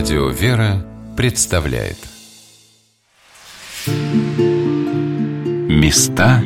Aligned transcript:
Радио 0.00 0.30
«Вера» 0.30 0.82
представляет. 1.14 1.98
Места 5.68 6.42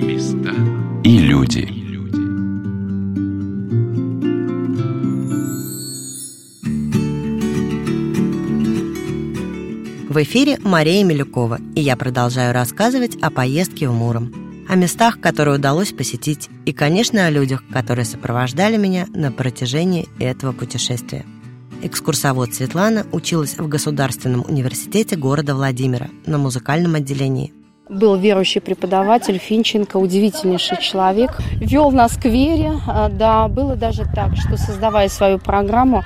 и 1.05 1.19
люди. 1.19 1.69
В 10.09 10.21
эфире 10.25 10.59
Мария 10.65 11.05
Милюкова, 11.05 11.61
и 11.77 11.81
я 11.81 11.97
продолжаю 11.97 12.53
рассказывать 12.53 13.15
о 13.23 13.31
поездке 13.31 13.89
в 13.89 13.93
Муром, 13.93 14.67
о 14.69 14.75
местах, 14.75 15.21
которые 15.21 15.59
удалось 15.59 15.93
посетить, 15.93 16.51
и, 16.67 16.73
конечно, 16.73 17.27
о 17.27 17.31
людях, 17.31 17.63
которые 17.73 18.05
сопровождали 18.05 18.77
меня 18.77 19.07
на 19.15 19.31
протяжении 19.31 20.09
этого 20.19 20.51
путешествия. 20.51 21.25
Экскурсовод 21.85 22.55
Светлана 22.55 23.05
училась 23.13 23.59
в 23.59 23.69
Государственном 23.69 24.43
университете 24.49 25.17
города 25.17 25.55
Владимира 25.55 26.09
на 26.25 26.39
музыкальном 26.39 26.95
отделении. 26.95 27.53
Был 27.91 28.17
верующий 28.17 28.63
преподаватель 28.63 29.37
Финченко, 29.37 29.99
удивительнейший 29.99 30.81
человек. 30.81 31.37
Вел 31.57 31.91
нас 31.91 32.17
к 32.17 32.25
вере. 32.25 32.81
А, 32.89 33.11
да, 33.11 33.49
было 33.49 33.77
даже 33.77 34.05
так, 34.15 34.35
что 34.35 34.57
создавая 34.57 35.11
свою 35.11 35.39
программу, 35.39 36.03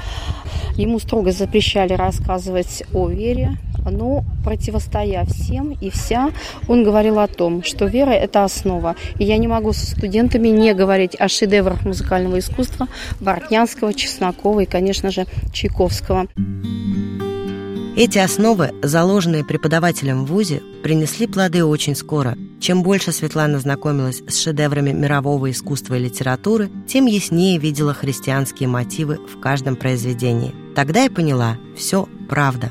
ему 0.75 0.99
строго 0.99 1.31
запрещали 1.31 1.93
рассказывать 1.93 2.83
о 2.93 3.09
вере, 3.09 3.57
но 3.91 4.25
противостоя 4.45 5.25
всем 5.25 5.73
и 5.73 5.91
вся, 5.91 6.31
он 6.69 6.85
говорил 6.85 7.19
о 7.19 7.29
том, 7.29 7.63
что 7.63 7.87
вера– 7.87 8.11
это 8.13 8.45
основа. 8.45 8.97
И 9.19 9.25
я 9.25 9.39
не 9.39 9.49
могу 9.49 9.73
со 9.73 9.87
студентами 9.87 10.49
не 10.49 10.75
говорить 10.75 11.17
о 11.19 11.29
шедеврах 11.29 11.85
музыкального 11.85 12.39
искусства 12.39 12.89
Бортнянского, 13.21 13.95
Чеснокова 13.95 14.61
и, 14.61 14.67
конечно 14.67 15.11
же, 15.11 15.27
Чайковского. 15.53 16.29
Эти 18.01 18.19
основы, 18.19 18.71
заложенные 18.81 19.45
преподавателем 19.45 20.25
в 20.25 20.29
ВУЗе, 20.29 20.63
принесли 20.85 21.27
плоды 21.27 21.65
очень 21.65 21.97
скоро. 21.97 22.37
Чем 22.61 22.85
больше 22.85 23.11
Светлана 23.11 23.59
знакомилась 23.59 24.23
с 24.29 24.41
шедеврами 24.41 24.93
мирового 24.93 25.51
искусства 25.51 25.97
и 25.97 26.05
литературы, 26.05 26.71
тем 26.87 27.07
яснее 27.07 27.59
видела 27.59 27.93
христианские 27.95 28.69
мотивы 28.69 29.17
в 29.17 29.41
каждом 29.41 29.75
произведении. 29.75 30.55
Тогда 30.77 31.07
и 31.07 31.09
поняла– 31.09 31.57
все 31.77 32.09
правда. 32.29 32.71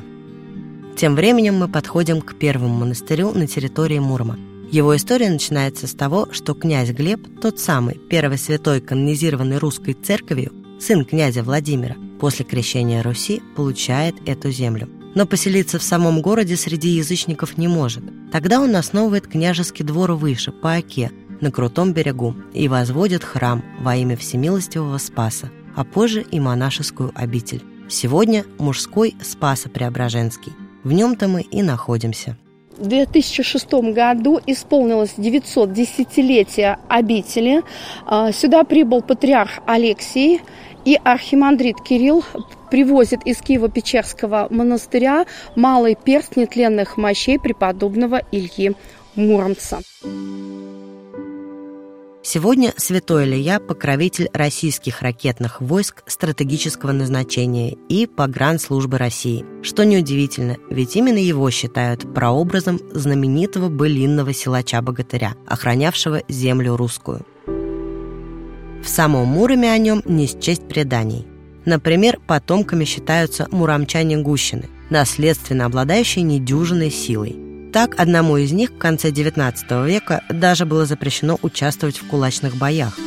Тем 0.98 1.14
временем 1.14 1.60
мы 1.60 1.68
подходим 1.68 2.22
к 2.22 2.34
первому 2.40 2.74
монастырю 2.74 3.32
на 3.32 3.46
территории 3.46 4.00
Мурма. 4.00 4.40
Его 4.72 4.96
история 4.96 5.30
начинается 5.30 5.86
с 5.86 5.94
того, 5.94 6.28
что 6.32 6.56
князь 6.56 6.90
Глеб, 6.90 7.40
тот 7.40 7.60
самый 7.60 8.00
первый 8.10 8.40
святой 8.40 8.82
канонизированный 8.82 9.60
русской 9.60 9.94
церковью, 9.94 10.52
сын 10.80 11.06
князя 11.06 11.44
Владимира, 11.44 11.96
после 12.20 12.46
крещения 12.46 13.04
Руси 13.04 13.44
получает 13.56 14.16
эту 14.28 14.50
землю. 14.50 14.90
Но 15.14 15.28
поселиться 15.28 15.78
в 15.78 15.84
самом 15.84 16.24
городе 16.24 16.58
среди 16.58 16.90
язычников 16.90 17.60
не 17.60 17.68
может. 17.68 18.04
Тогда 18.32 18.60
он 18.60 18.76
основывает 18.76 19.28
княжеский 19.28 19.86
двор 19.86 20.14
выше, 20.14 20.52
по 20.52 20.74
Оке, 20.74 21.12
на 21.42 21.52
крутом 21.52 21.94
берегу, 21.94 22.36
и 22.56 22.68
возводит 22.68 23.24
храм 23.24 23.64
во 23.82 23.96
имя 23.96 24.18
Всемилостивого 24.18 24.98
Спаса, 24.98 25.52
а 25.76 25.84
позже 25.84 26.24
и 26.24 26.40
монашескую 26.40 27.12
обитель. 27.14 27.64
Сегодня 27.88 28.46
мужской 28.58 29.16
Спасо-Преображенский– 29.22 30.54
в 30.84 30.92
нем-то 30.92 31.28
мы 31.28 31.42
и 31.42 31.62
находимся. 31.62 32.38
В 32.78 32.88
2006 32.88 33.74
году 33.94 34.40
исполнилось 34.46 35.16
910-летие 35.18 36.78
обители. 36.88 37.64
А, 38.06 38.32
сюда 38.32 38.64
прибыл 38.64 39.02
патриарх 39.02 39.60
Алексий 39.66 40.42
и 40.86 41.00
архимандрит 41.04 41.82
Кирилл 41.82 42.24
привозит 42.70 43.26
из 43.26 43.42
Киева-Печерского 43.42 44.48
монастыря 44.50 45.26
малый 45.56 45.96
перст 45.96 46.36
нетленных 46.36 46.98
мощей 46.98 47.40
преподобного 47.40 48.22
Ильи 48.32 48.76
Муромца. 49.16 49.80
Сегодня 52.30 52.74
святой 52.76 53.24
Илья– 53.24 53.58
покровитель 53.62 54.28
российских 54.34 55.02
ракетных 55.02 55.62
войск 55.62 56.04
стратегического 56.08 56.92
назначения 56.92 57.78
и 57.88 58.06
погранслужбы 58.06 58.98
России. 58.98 59.46
Что 59.64 59.86
неудивительно, 59.86 60.58
ведь 60.70 60.98
именно 60.98 61.20
его 61.20 61.50
считают 61.52 62.14
прообразом 62.14 62.82
знаменитого 62.92 63.70
былинного 63.70 64.34
силача-богатыря, 64.34 65.36
охранявшего 65.48 66.22
землю 66.28 66.76
русскую. 66.76 67.26
В 67.46 68.90
самом 68.90 69.28
Муроме 69.28 69.72
о 69.72 69.78
нем 69.78 70.04
не 70.04 70.28
счесть 70.28 70.68
преданий. 70.68 71.26
Например, 71.64 72.20
потомками 72.28 72.84
считаются 72.84 73.48
муромчане 73.52 74.18
Гущины, 74.18 74.66
наследственно 74.90 75.64
обладающие 75.64 76.24
недюжиной 76.26 76.92
силой– 76.92 77.38
так, 77.78 77.94
одному 78.00 78.38
из 78.38 78.54
них 78.54 78.72
в 78.72 78.80
конце 78.80 79.12
XIX 79.12 79.88
века 79.88 80.24
даже 80.30 80.66
было 80.66 80.88
запрещено 80.88 81.38
участвовать 81.44 82.00
в 82.00 82.08
кулачных 82.08 82.56
боях. 82.56 82.98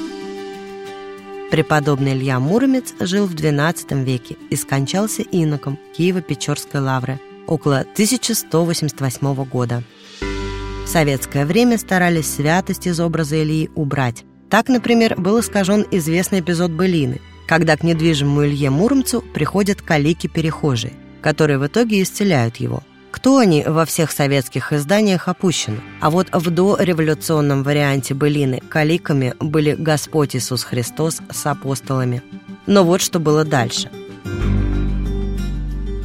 Преподобный 1.51 2.13
Илья 2.13 2.39
Муромец 2.39 2.95
жил 3.01 3.27
в 3.27 3.35
XII 3.35 4.05
веке 4.05 4.37
и 4.49 4.55
скончался 4.55 5.23
иноком 5.23 5.77
Киево-Печорской 5.99 6.81
лавры 6.81 7.19
около 7.49 7.81
1188 7.81 9.45
года. 9.45 9.83
В 10.21 10.89
советское 10.89 11.47
время 11.47 11.77
старались 11.77 12.33
святость 12.33 12.87
из 12.87 13.01
образа 13.01 13.43
Ильи 13.43 13.71
убрать. 13.75 14.23
Так, 14.51 14.69
например, 14.69 15.21
был 15.21 15.41
искажен 15.41 15.85
известный 15.91 16.39
эпизод 16.39 16.71
былины, 16.71 17.21
когда 17.49 17.77
к 17.77 17.83
недвижимому 17.83 18.45
Илье 18.45 18.71
Муромцу 18.71 19.21
приходят 19.35 19.83
калики-перехожие, 19.83 20.93
которые 21.23 21.59
в 21.59 21.67
итоге 21.67 22.01
исцеляют 22.01 22.59
его– 22.59 22.85
кто 23.21 23.37
они 23.37 23.63
во 23.63 23.85
всех 23.85 24.13
советских 24.13 24.73
изданиях 24.73 25.29
опущены. 25.29 25.83
А 26.01 26.09
вот 26.09 26.29
в 26.33 26.49
дореволюционном 26.49 27.63
варианте 27.63 28.15
былины 28.15 28.63
каликами 28.67 29.35
были 29.39 29.75
Господь 29.75 30.35
Иисус 30.35 30.65
Христос 30.65 31.21
с 31.31 31.45
апостолами. 31.47 32.23
Но 32.67 32.83
вот 32.83 33.03
что 33.03 33.19
было 33.21 33.45
дальше. 33.45 33.91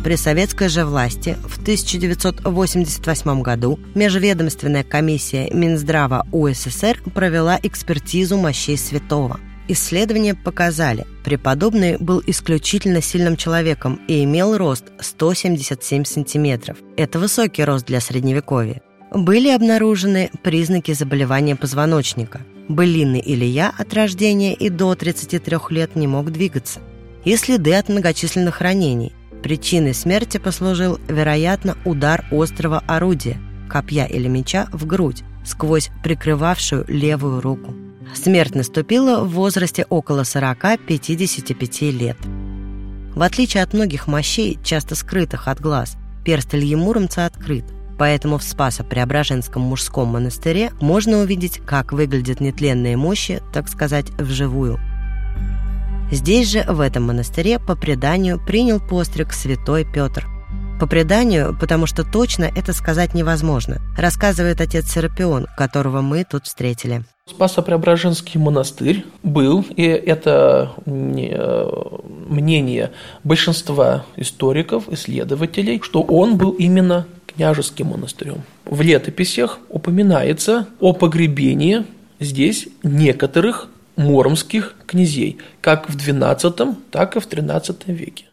При 0.03 0.17
советской 0.17 0.67
же 0.67 0.83
власти 0.83 1.37
в 1.47 1.57
1988 1.61 3.41
году 3.41 3.79
Межведомственная 3.95 4.83
комиссия 4.83 5.49
Минздрава 5.51 6.27
УССР 6.33 7.01
провела 7.13 7.57
экспертизу 7.63 8.35
мощей 8.35 8.77
святого– 8.77 9.39
Исследования 9.67 10.35
показали, 10.35 11.07
преподобный 11.23 11.97
был 11.97 12.21
исключительно 12.27 13.01
сильным 13.01 13.35
человеком 13.35 13.99
и 14.07 14.23
имел 14.23 14.57
рост 14.57 14.85
177 14.99 16.05
сантиметров. 16.05 16.77
Это 16.97 17.17
высокий 17.17 17.63
рост 17.63 17.87
для 17.87 17.99
средневековья. 17.99 18.83
Были 19.11 19.49
обнаружены 19.49 20.29
признаки 20.43 20.93
заболевания 20.93 21.55
позвоночника. 21.55 22.41
Былинный 22.67 23.23
Илья 23.25 23.73
от 23.75 23.93
рождения 23.93 24.53
и 24.53 24.69
до 24.69 24.93
33 24.93 25.57
лет 25.69 25.95
не 25.95 26.05
мог 26.05 26.31
двигаться. 26.31 26.79
И 27.23 27.35
следы 27.35 27.73
от 27.73 27.89
многочисленных 27.89 28.61
ранений. 28.61 29.13
Причиной 29.41 29.95
смерти 29.95 30.37
послужил, 30.37 30.99
вероятно, 31.07 31.75
удар 31.85 32.25
острого 32.31 32.83
орудия, 32.85 33.37
копья 33.67 34.05
или 34.05 34.27
меча 34.27 34.67
в 34.71 34.85
грудь, 34.85 35.23
сквозь 35.43 35.89
прикрывавшую 36.03 36.85
левую 36.87 37.41
руку. 37.41 37.73
Смерть 38.13 38.55
наступила 38.55 39.23
в 39.23 39.29
возрасте 39.31 39.85
около 39.89 40.21
40-55 40.21 41.91
лет. 41.91 42.17
В 43.16 43.21
отличие 43.21 43.63
от 43.63 43.73
многих 43.73 44.07
мощей, 44.07 44.59
часто 44.63 44.95
скрытых 44.95 45.47
от 45.47 45.59
глаз, 45.59 45.95
перст 46.23 46.53
Ильи 46.53 46.75
открыт, 47.17 47.66
поэтому 47.97 48.38
в 48.38 48.43
Спасо-Преображенском 48.43 49.61
мужском 49.61 50.09
монастыре 50.09 50.71
можно 50.81 51.19
увидеть, 51.19 51.61
как 51.66 51.93
выглядят 51.93 52.41
нетленные 52.41 52.97
мощи, 52.97 53.41
так 53.53 53.69
сказать, 53.69 54.09
вживую. 54.19 54.79
Здесь 56.11 56.49
же, 56.49 56.63
в 56.67 56.81
этом 56.81 57.03
монастыре, 57.03 57.57
по 57.57 57.75
преданию, 57.75 58.40
принял 58.46 58.79
постриг 58.79 59.34
святой 59.34 59.85
Петр– 59.91 60.28
по 60.79 60.87
преданию, 60.87 61.55
потому 61.59 61.85
что 61.85 62.03
точно 62.03 62.45
это 62.45 62.73
сказать 62.73 63.13
невозможно, 63.13 63.81
рассказывает 63.97 64.61
отец 64.61 64.91
Серапион, 64.91 65.47
которого 65.57 66.01
мы 66.01 66.23
тут 66.23 66.45
встретили. 66.45 67.03
Спасо-Преображенский 67.27 68.39
монастырь 68.39 69.03
был, 69.23 69.66
и 69.75 69.83
это 69.83 70.73
мнение 70.85 72.91
большинства 73.23 74.05
историков, 74.16 74.87
исследователей, 74.89 75.81
что 75.81 76.03
он 76.03 76.37
был 76.37 76.51
именно 76.51 77.07
княжеским 77.25 77.87
монастырем. 77.87 78.43
В 78.63 78.81
летописях 78.81 79.57
упоминается 79.69 80.67
о 80.79 80.93
погребении 80.93 81.85
здесь 82.19 82.67
некоторых 82.83 83.69
муромских 83.95 84.75
князей, 84.85 85.39
как 85.61 85.89
в 85.89 85.97
XII, 85.97 86.75
так 86.91 87.16
и 87.16 87.19
в 87.19 87.28
XIII 87.28 87.75
веке. 87.87 88.25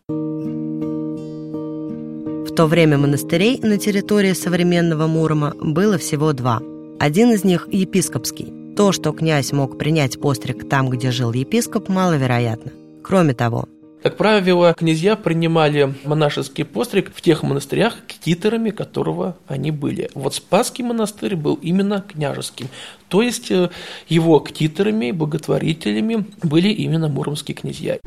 В 2.53 2.55
то 2.55 2.67
время 2.67 2.99
монастырей 2.99 3.59
на 3.63 3.79
территории 3.79 4.35
современного 4.35 5.07
Мурома 5.07 5.55
было 5.59 5.97
всего 5.97 6.35
два. 6.35 6.61
Один 7.01 7.33
из 7.33 7.45
них– 7.45 7.67
епископский. 7.73 8.75
То, 8.77 8.93
что 8.93 9.13
князь 9.13 9.53
мог 9.53 9.79
принять 9.79 10.21
постриг 10.21 10.69
там, 10.69 10.91
где 10.91 11.11
жил 11.11 11.33
епископ, 11.33 11.89
маловероятно. 11.89 12.71
Кроме 13.03 13.33
того, 13.33 13.71
Как 14.03 14.19
правило, 14.19 14.75
князья 14.75 15.17
принимали 15.17 15.95
монашеский 16.05 16.67
постриг 16.67 17.11
в 17.15 17.23
тех 17.23 17.43
монастырях, 17.43 17.95
китарами 18.07 18.69
которого 18.69 19.39
они 19.47 19.71
были. 19.71 20.11
Вот 20.13 20.35
Спасский 20.35 20.85
монастырь 20.85 21.37
был 21.37 21.55
именно 21.55 22.03
княжеским. 22.07 22.69
То 23.09 23.23
есть 23.23 23.51
э, 23.51 23.71
его 24.09 24.41
ктиторами, 24.41 25.11
боготворителями 25.11 26.27
были 26.43 26.69
именно 26.69 27.09
муромские 27.09 27.55
князья. 27.55 27.99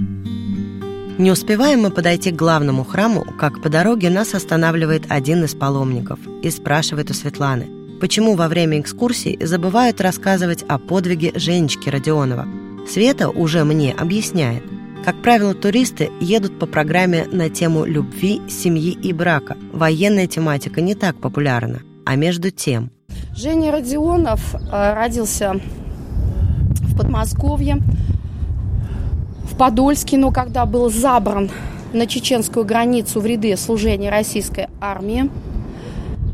Не 1.18 1.32
успеваем 1.32 1.82
мы 1.84 1.92
подойти 1.92 2.32
к 2.32 2.36
главному 2.36 2.84
храму, 2.84 3.24
как 3.40 3.62
по 3.62 3.70
дороге 3.70 4.10
нас 4.10 4.34
останавливает 4.34 5.04
один 5.08 5.46
из 5.46 5.56
паломников 5.56 6.20
и 6.44 6.50
спрашивает 6.50 7.10
у 7.10 7.14
Светланы, 7.14 7.70
почему 8.02 8.36
во 8.36 8.50
время 8.50 8.82
экскурсий 8.82 9.38
забывают 9.42 10.02
рассказывать 10.02 10.64
о 10.68 10.78
подвиге 10.78 11.32
Женечки 11.36 11.88
Родионова. 11.88 12.46
Света 12.86 13.30
уже 13.30 13.64
мне 13.64 13.94
объясняет. 13.94 14.64
Как 15.06 15.22
правило, 15.22 15.54
туристы 15.54 16.10
едут 16.20 16.60
по 16.60 16.66
программе 16.66 17.28
на 17.32 17.50
тему 17.50 17.86
любви, 17.86 18.42
семьи 18.50 18.92
и 18.92 19.14
брака. 19.14 19.56
Военная 19.72 20.28
тематика 20.28 20.82
не 20.82 20.96
так 20.96 21.16
популярна. 21.22 21.80
А 22.06 22.16
между 22.16 22.52
тем... 22.52 22.92
Женя 23.34 23.72
Родионов 23.72 24.54
э, 24.54 24.94
родился 24.94 25.62
в 26.82 26.98
Подмосковье 26.98 27.78
в 29.50 29.56
Подольске, 29.56 30.18
но 30.18 30.32
когда 30.32 30.66
был 30.66 30.90
забран 30.90 31.50
на 31.94 32.08
чеченскую 32.08 32.66
границу 32.66 33.22
в 33.22 33.26
ряды 33.26 33.56
служения 33.58 34.10
российской 34.10 34.68
армии, 34.82 35.30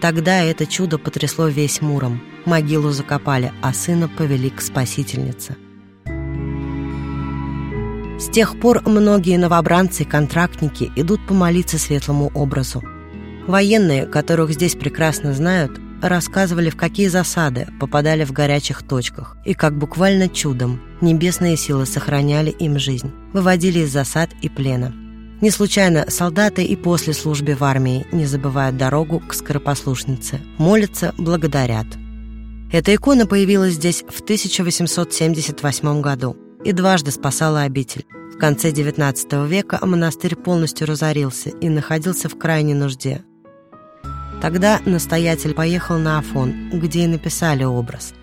Тогда 0.00 0.42
это 0.42 0.66
чудо 0.66 0.98
потрясло 0.98 1.48
весь 1.48 1.80
Муром. 1.80 2.20
Могилу 2.44 2.90
закопали, 2.90 3.52
а 3.62 3.72
сына 3.72 4.08
повели 4.08 4.50
к 4.50 4.60
спасительнице. 4.60 5.56
С 8.18 8.30
тех 8.30 8.58
пор 8.58 8.82
многие 8.86 9.36
новобранцы 9.36 10.02
и 10.02 10.06
контрактники 10.06 10.90
идут 10.96 11.26
помолиться 11.26 11.78
светлому 11.78 12.30
образу. 12.34 12.82
Военные, 13.46 14.06
которых 14.06 14.52
здесь 14.52 14.74
прекрасно 14.74 15.32
знают, 15.32 15.78
рассказывали, 16.02 16.70
в 16.70 16.76
какие 16.76 17.08
засады 17.08 17.68
попадали 17.78 18.24
в 18.24 18.32
горячих 18.32 18.82
точках, 18.82 19.36
и 19.44 19.54
как 19.54 19.76
буквально 19.76 20.28
чудом 20.28 20.80
небесные 21.00 21.56
силы 21.56 21.86
сохраняли 21.86 22.50
им 22.50 22.78
жизнь, 22.78 23.12
выводили 23.32 23.80
из 23.80 23.92
засад 23.92 24.30
и 24.42 24.48
плена. 24.48 25.05
Не 25.40 25.50
случайно 25.50 26.06
солдаты 26.08 26.64
и 26.64 26.76
после 26.76 27.12
службы 27.12 27.54
в 27.54 27.62
армии 27.62 28.06
не 28.12 28.26
забывают 28.26 28.76
дорогу 28.76 29.20
к 29.20 29.34
скоропослушнице, 29.34 30.40
молятся, 30.58 31.14
благодарят. 31.18 31.86
Эта 32.72 32.94
икона 32.94 33.26
появилась 33.26 33.74
здесь 33.74 34.02
в 34.08 34.20
1878 34.20 36.00
году 36.00 36.36
и 36.64 36.72
дважды 36.72 37.10
спасала 37.10 37.62
обитель. 37.62 38.06
В 38.34 38.38
конце 38.38 38.70
XIX 38.70 39.46
века 39.46 39.78
монастырь 39.82 40.36
полностью 40.36 40.86
разорился 40.86 41.50
и 41.50 41.68
находился 41.68 42.28
в 42.28 42.36
крайней 42.38 42.74
нужде– 42.74 43.22
Тогда 44.40 44.80
настоятель 44.84 45.54
поехал 45.54 45.98
на 45.98 46.18
Афон, 46.18 46.70
где 46.72 47.04
и 47.04 47.06
написали 47.06 47.64
образ. 47.64 48.14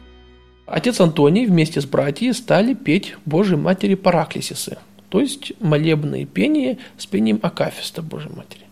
Отец 0.65 1.00
Антоний 1.01 1.45
вместе 1.45 1.81
с 1.81 1.86
братьями 1.86 2.31
стали 2.31 2.74
петь 2.74 3.18
Божьей 3.25 3.57
Матери 3.57 3.95
Параклисисы, 3.95 4.77
то 5.13 5.22
есть 5.22 5.53
молебные 5.60 6.25
пение 6.25 6.79
с 6.98 7.05
пением 7.05 7.39
Акафиста 7.43 8.01
Божьей 8.01 8.32
Матери. 8.36 8.63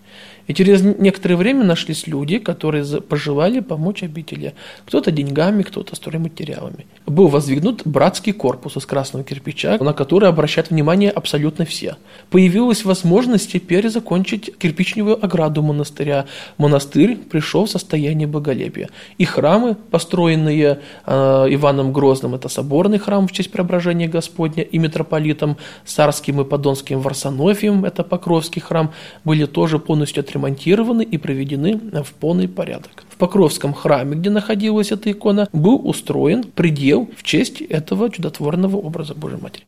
И 0.48 0.54
через 0.54 0.82
некоторое 0.82 1.36
время 1.36 1.64
нашлись 1.64 2.08
люди, 2.08 2.40
которые 2.40 2.84
пожелали 3.02 3.60
помочь 3.60 4.04
обители. 4.04 4.54
Кто-то 4.86 5.12
деньгами, 5.12 5.64
кто-то 5.64 5.96
стройматериалами. 5.96 6.86
Был 7.06 7.28
воздвигнут 7.28 7.82
братский 7.86 8.34
корпус 8.34 8.78
из 8.78 8.86
красного 8.86 9.26
кирпича, 9.26 9.78
на 9.80 9.94
который 9.94 10.30
обращают 10.30 10.70
внимание 10.70 11.12
абсолютно 11.12 11.66
все. 11.66 11.96
Появилась 12.30 12.86
возможность 12.86 13.52
теперь 13.52 13.90
закончить 13.90 14.58
кирпичневую 14.58 15.24
ограду 15.24 15.62
монастыря. 15.62 16.26
Монастырь 16.58 17.18
пришел 17.18 17.66
в 17.66 17.70
состояние 17.70 18.28
боголепия. 18.28 18.90
И 19.18 19.26
храмы, 19.26 19.76
построенные 19.76 20.80
э, 21.06 21.48
Иваном 21.50 21.94
Грозным, 21.94 22.36
это 22.36 22.50
соборный 22.50 23.00
храм 23.00 23.28
в 23.28 23.32
честь 23.32 23.52
преображения 23.52 24.08
Господня 24.08 24.64
и 24.64 24.78
митрополитом 24.78 25.58
Царским 25.86 26.42
и 26.42 26.46
Подонским 26.46 27.00
Варсонофием, 27.02 27.86
это 27.86 28.04
Покровский 28.04 28.62
храм, 28.62 28.92
были 29.24 29.46
тоже 29.46 29.80
полностью 29.80 30.24
отремонтированы 30.32 31.04
и 31.04 31.18
приведены 31.18 31.78
в 32.04 32.14
полный 32.14 32.48
порядок. 32.48 33.04
В 33.10 33.18
Покровском 33.18 33.74
храме, 33.74 34.16
где 34.16 34.30
находилась 34.30 34.92
эта 34.92 35.12
икона, 35.12 35.50
был 35.52 35.82
устроен 35.88 36.44
предел 36.44 37.10
в 37.18 37.24
честь 37.24 37.62
этого 37.62 38.10
чудотворного 38.10 38.78
образа 38.78 39.14
Божьей 39.14 39.42
Матери. 39.42 39.66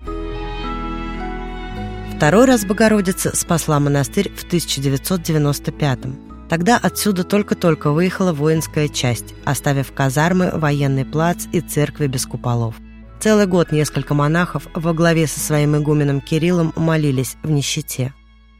Второй 2.15 2.45
раз 2.45 2.65
Богородица 2.65 3.35
спасла 3.35 3.79
монастырь 3.79 4.31
в 4.33 4.45
1995 4.45 5.99
-м. 5.99 6.13
Тогда 6.49 6.79
отсюда 6.81 7.23
только-только 7.23 7.91
выехала 7.91 8.31
воинская 8.31 8.87
часть, 8.87 9.33
оставив 9.43 9.91
казармы, 9.91 10.51
военный 10.53 11.05
плац 11.05 11.45
и 11.51 11.61
церкви 11.61 12.07
без 12.07 12.25
куполов. 12.25 12.75
Целый 13.19 13.47
год 13.47 13.71
несколько 13.71 14.13
монахов 14.13 14.67
во 14.73 14.93
главе 14.93 15.27
со 15.27 15.39
своим 15.39 15.75
игуменом 15.75 16.21
Кириллом 16.21 16.73
молились 16.75 17.35
в 17.43 17.51
нищете. 17.51 18.13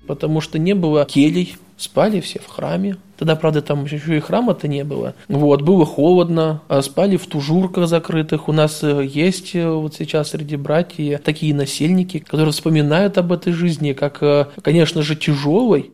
Потому 0.07 0.41
что 0.41 0.59
не 0.59 0.73
было 0.73 1.05
келей, 1.05 1.55
Спали 1.83 2.21
все 2.21 2.39
в 2.39 2.47
храме. 2.47 2.95
Тогда, 3.17 3.35
правда, 3.35 3.61
там 3.61 3.83
еще 3.83 4.15
и 4.15 4.21
храма-то 4.21 4.69
не 4.69 4.85
было. 4.85 5.15
Вот, 5.27 5.63
было 5.63 5.85
холодно, 5.85 6.61
а 6.69 6.81
спали 6.81 7.17
в 7.17 7.27
тужурках 7.27 7.89
закрытых. 7.89 8.47
У 8.47 8.53
нас 8.53 8.81
э, 8.83 9.05
есть 9.05 9.53
э, 9.53 9.69
вот 9.69 9.93
сейчас 9.93 10.29
среди 10.29 10.55
братьев 10.55 11.19
такие 11.19 11.53
насельники, 11.53 12.19
которые 12.19 12.53
вспоминают 12.53 13.17
об 13.17 13.33
этой 13.33 13.51
жизни, 13.51 13.91
как, 13.91 14.23
э, 14.23 14.45
конечно 14.61 15.01
же, 15.01 15.17
тяжелой. 15.17 15.91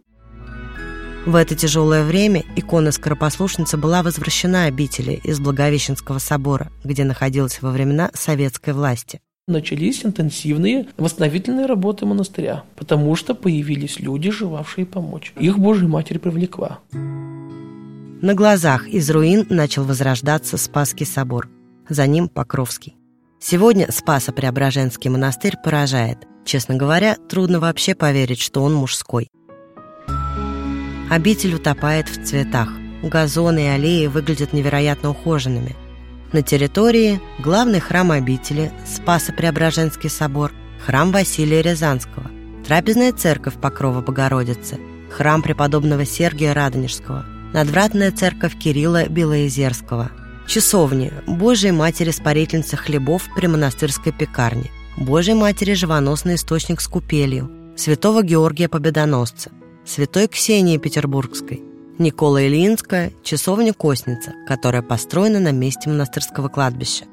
В 1.26 1.36
это 1.36 1.56
тяжелое 1.56 2.04
время 2.04 2.44
икона 2.56 2.92
Скоропослушницы 2.92 3.76
была 3.76 4.04
возвращена 4.04 4.66
обители 4.66 5.20
из 5.24 5.40
Благовещенского 5.40 6.20
собора, 6.20 6.72
где 6.84 7.04
находилась 7.04 7.64
во 7.64 7.72
времена 7.72 8.12
советской 8.14 8.76
власти. 8.76 9.22
Начались 9.50 10.06
интенсивные 10.06 10.88
восстановительные 10.98 11.66
работы 11.66 12.06
монастыря, 12.06 12.64
потому 12.76 13.16
что 13.16 13.36
появились 13.36 14.00
люди, 14.00 14.30
желавшие 14.30 14.86
помочь. 14.86 15.34
Их 15.40 15.60
Божья 15.60 15.88
Матерь 15.88 16.20
привлекла. 16.20 16.80
На 16.94 18.34
глазах 18.34 18.88
из 18.88 19.10
руин 19.10 19.46
начал 19.50 19.84
возрождаться 19.84 20.58
Спасский 20.58 21.06
собор. 21.06 21.50
За 21.88 22.06
ним 22.06 22.28
Покровский. 22.28 22.96
Сегодня 23.40 23.88
Спасо-Преображенский 23.90 25.10
монастырь 25.10 25.56
поражает. 25.64 26.28
Честно 26.46 26.76
говоря, 26.76 27.16
трудно 27.30 27.60
вообще 27.60 27.96
поверить, 27.96 28.42
что 28.42 28.64
он 28.64 28.74
мужской. 28.74 29.30
Обитель 31.10 31.56
утопает 31.56 32.10
в 32.10 32.24
цветах. 32.26 32.70
Газоны 33.02 33.66
и 33.66 33.68
аллеи 33.68 34.08
выглядят 34.08 34.54
невероятно 34.54 35.12
ухоженными– 35.12 35.76
на 36.34 36.42
территории 36.42 37.20
главный 37.40 37.80
храм 37.80 38.12
обители, 38.12 38.72
Спасо-Преображенский 38.86 40.10
собор, 40.10 40.52
храм 40.86 41.12
Василия 41.12 41.62
Рязанского, 41.62 42.30
трапезная 42.66 43.14
церковь 43.14 43.56
Покрова 43.56 44.02
Богородицы, 44.02 44.80
храм 45.10 45.42
преподобного 45.42 46.06
Сергия 46.06 46.54
Радонежского, 46.54 47.26
надвратная 47.54 48.12
церковь 48.12 48.58
Кирилла 48.58 49.08
Белоезерского, 49.08 50.12
часовни 50.48 51.12
Божией 51.26 51.72
Матери 51.72 52.12
Спарительницы 52.12 52.78
хлебов 52.78 53.24
при 53.36 53.48
монастырской 53.48 54.12
пекарне, 54.12 54.70
Божией 54.98 55.36
Матери 55.36 55.74
Живоносный 55.74 56.36
источник 56.36 56.82
с 56.82 56.88
купелью, 56.88 57.50
святого 57.76 58.22
Георгия 58.24 58.68
Победоносца, 58.68 59.52
святой 59.86 60.28
Ксении 60.28 60.78
Петербургской, 60.78 61.64
Никола 62.00 62.48
Ильинская, 62.48 63.12
часовня 63.24 63.74
Косница, 63.74 64.34
которая 64.48 64.82
построена 64.82 65.42
на 65.42 65.52
месте 65.52 65.90
монастырского 65.90 66.48
кладбища. 66.48 67.04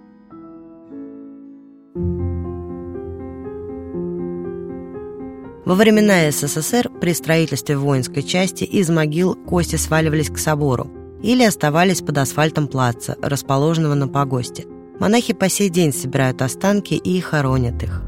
Во 5.65 5.75
времена 5.75 6.31
СССР 6.31 6.89
при 7.01 7.15
строительстве 7.15 7.77
воинской 7.77 8.23
части 8.23 8.63
из 8.63 8.89
могил 8.89 9.35
кости 9.35 9.75
сваливались 9.75 10.31
к 10.31 10.39
собору 10.39 10.89
или 11.21 11.43
оставались 11.43 12.01
под 12.01 12.19
асфальтом 12.19 12.69
плаца, 12.69 13.17
расположенного 13.21 13.95
на 13.95 14.07
погосте. 14.07 14.67
Монахи 15.01 15.33
по 15.33 15.49
сей 15.49 15.69
день 15.69 15.93
собирают 15.93 16.43
останки 16.43 16.95
и 16.95 17.19
хоронят 17.21 17.83
их. 17.83 18.05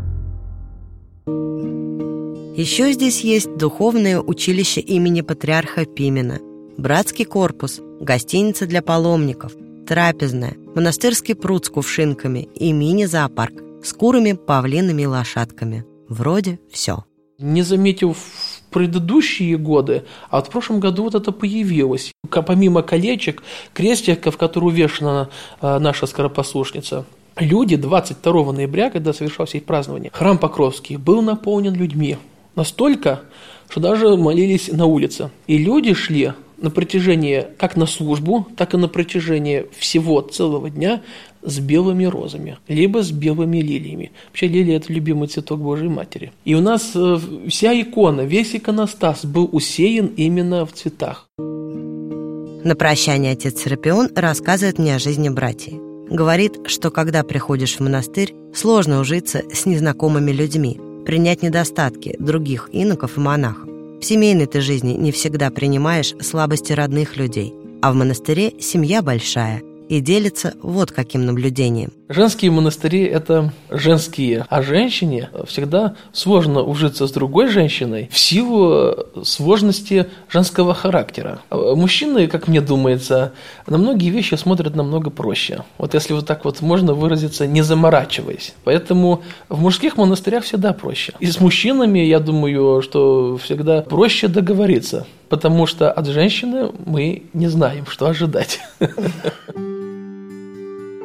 Еще 2.56 2.92
здесь 2.92 3.23
есть 3.23 3.56
духовное 3.56 4.20
училище 4.20 4.80
имени 4.80 5.23
патриарха 5.23 5.85
Пимена, 5.85 6.38
братский 6.78 7.25
корпус, 7.25 7.80
гостиница 8.00 8.66
для 8.66 8.82
паломников, 8.82 9.52
трапезная, 9.87 10.56
монастырский 10.75 11.35
пруд 11.35 11.66
с 11.66 11.68
кувшинками 11.68 12.49
и 12.54 12.73
мини-зоопарк 12.73 13.62
с 13.82 13.92
курами, 13.92 14.32
павлинами 14.32 15.02
и 15.02 15.06
лошадками. 15.06 15.85
Вроде 16.08 16.61
все. 16.73 17.04
Не 17.38 17.62
заметив 17.62 18.16
в 18.16 18.62
предыдущие 18.70 19.56
годы, 19.56 20.04
а 20.30 20.37
вот 20.37 20.47
в 20.47 20.50
прошлом 20.50 20.80
году 20.80 21.04
вот 21.04 21.14
это 21.14 21.32
появилось. 21.32 22.12
Помимо 22.30 22.82
колечек, 22.82 23.42
крестиков, 23.75 24.37
которые 24.37 24.68
увешана 24.68 25.30
э, 25.61 25.78
наша 25.78 26.06
скоропослушница, 26.06 27.04
люди 27.37 27.76
22 27.76 28.52
ноября, 28.52 28.90
когда 28.90 29.12
совершалось 29.12 29.54
их 29.54 29.64
празднование, 29.64 30.11
храм 30.12 30.38
Покровский 30.38 30.97
был 30.97 31.23
наполнен 31.23 31.75
людьми. 31.75 32.18
Настолько, 32.56 33.23
что 33.68 33.80
даже 33.80 34.16
молились 34.16 34.68
на 34.73 34.87
улице. 34.87 35.30
И 35.47 35.58
люди 35.58 35.94
шли 35.94 36.32
на 36.61 36.71
протяжении, 36.71 37.47
как 37.57 37.77
на 37.77 37.87
службу, 37.87 38.47
так 38.57 38.75
и 38.75 38.77
на 38.77 38.88
протяжении 38.88 39.67
всего 39.79 40.21
целого 40.21 40.71
дня 40.71 41.03
с 41.43 41.59
белыми 41.61 42.05
розами, 42.05 42.59
либо 42.69 43.03
с 43.03 43.11
белыми 43.11 43.59
лилиями. 43.59 44.11
Вообще 44.29 44.49
лилия– 44.49 44.77
это 44.79 44.93
любимый 44.93 45.29
цветок 45.29 45.61
Божьей 45.61 45.88
Матери. 45.88 46.33
И 46.45 46.55
у 46.55 46.61
нас 46.61 46.93
э, 46.95 47.19
вся 47.49 47.81
икона, 47.81 48.23
весь 48.23 48.55
иконостас 48.55 49.25
был 49.25 49.49
усеян 49.53 50.07
именно 50.17 50.67
в 50.67 50.73
цветах. 50.73 51.29
На 51.38 52.75
прощание 52.75 53.33
отец 53.33 53.62
Серапион 53.62 54.11
рассказывает 54.17 54.79
мне 54.79 54.97
о 54.97 54.99
жизни 54.99 55.29
братьев. 55.29 55.81
Говорит, 56.11 56.59
что 56.67 56.91
когда 56.91 57.23
приходишь 57.23 57.77
в 57.77 57.81
монастырь, 57.81 58.35
сложно 58.55 59.00
ужиться 59.00 59.43
с 59.53 59.65
незнакомыми 59.65 60.33
людьми, 60.33 60.81
принять 61.07 61.43
недостатки 61.43 62.17
других 62.19 62.69
иноков 62.73 63.17
и 63.17 63.21
монахов. 63.21 63.68
В 64.00 64.05
семейной 64.05 64.47
ты 64.47 64.61
жизни 64.61 64.93
не 64.93 65.12
всегда 65.12 65.50
принимаешь 65.50 66.14
слабости 66.21 66.73
родных 66.73 67.17
людей, 67.17 67.55
а 67.83 67.93
в 67.93 67.95
монастыре 67.95 68.52
семья 68.61 69.02
большая 69.02 69.62
и 69.88 70.00
делится 70.00 70.54
вот 70.62 70.92
каким 70.92 71.25
наблюдением. 71.26 71.92
Женские 72.09 72.50
монастыри– 72.50 73.04
это 73.04 73.52
женские, 73.71 74.47
а 74.49 74.62
женщине 74.62 75.30
всегда 75.47 75.95
сложно 76.12 76.62
ужиться 76.62 77.07
с 77.07 77.11
другой 77.11 77.49
женщиной 77.49 78.09
в 78.11 78.18
силу 78.18 78.95
сложности 79.25 80.07
женского 80.30 80.75
характера. 80.75 81.40
Мужчины, 81.50 82.26
как 82.26 82.49
мне 82.49 82.61
думается, 82.61 83.33
на 83.66 83.78
многие 83.78 84.11
вещи 84.11 84.35
смотрят 84.37 84.75
намного 84.75 85.11
проще. 85.11 85.64
Вот 85.76 85.95
если 85.95 86.12
вот 86.14 86.26
так 86.26 86.45
вот 86.45 86.61
можно 86.61 86.95
выразиться, 86.95 87.47
не 87.47 87.62
заморачиваясь. 87.62 88.54
Поэтому 88.64 89.23
в 89.49 89.61
мужских 89.61 89.97
монастырях 89.97 90.45
всегда 90.45 90.73
проще. 90.73 91.12
И 91.21 91.26
с 91.26 91.40
мужчинами, 91.40 91.99
я 91.99 92.21
думаю, 92.21 92.80
что 92.83 93.38
всегда 93.42 93.83
проще 93.83 94.28
договориться, 94.28 95.07
потому 95.28 95.66
что 95.66 95.92
от 95.92 96.07
женщины 96.07 96.71
мы 96.87 97.25
не 97.33 97.49
знаем, 97.49 97.85
что 97.87 98.07
ожидать. 98.07 98.61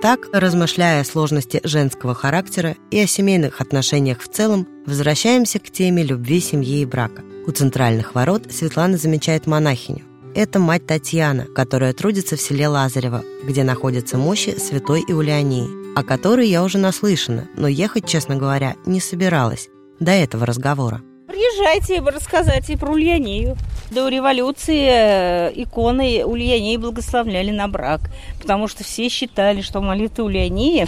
Так, 0.04 0.28
размышляя 0.34 1.00
о 1.00 1.06
сложности 1.06 1.62
женского 1.64 2.14
характера 2.14 2.76
и 2.92 3.00
о 3.00 3.08
семейных 3.08 3.62
отношениях 3.62 4.20
в 4.20 4.28
целом, 4.28 4.68
возвращаемся 4.86 5.60
к 5.60 5.72
теме 5.72 6.04
любви, 6.04 6.42
семьи 6.42 6.82
и 6.82 6.86
брака. 6.86 7.22
У 7.48 7.52
центральных 7.52 8.14
ворот 8.14 8.52
Светлана 8.52 8.98
замечает 8.98 9.48
монахиню. 9.48 10.04
Это 10.36 10.60
мать 10.60 10.86
Татьяна, 10.86 11.46
которая 11.46 11.94
трудится 11.94 12.36
в 12.36 12.42
селе 12.42 12.68
Лазарево, 12.68 13.24
где 13.46 13.64
находятся 13.64 14.18
мощи 14.18 14.60
святой 14.60 15.06
Иулиании, 15.08 15.70
о 15.98 16.04
которой 16.04 16.50
я 16.50 16.64
уже 16.64 16.80
наслышана, 16.80 17.48
но 17.56 17.70
ехать, 17.70 18.06
честно 18.06 18.36
говоря, 18.36 18.76
не 18.86 19.00
собиралась 19.00 19.70
до 20.02 20.12
этого 20.12 20.46
разговора. 20.46 21.02
Приезжайте 21.34 22.00
рассказать 22.00 22.70
и 22.70 22.76
про 22.76 22.92
Ульянию. 22.92 23.58
До 23.90 24.08
революции 24.08 24.86
э, 24.88 25.52
иконы 25.56 26.24
Ульянии 26.24 26.78
благословляли 26.78 27.50
на 27.50 27.68
брак, 27.68 28.02
потому 28.40 28.68
что 28.68 28.84
все 28.84 29.10
считали, 29.10 29.62
что 29.62 29.82
молитва 29.82 30.26
Ульянии, 30.26 30.86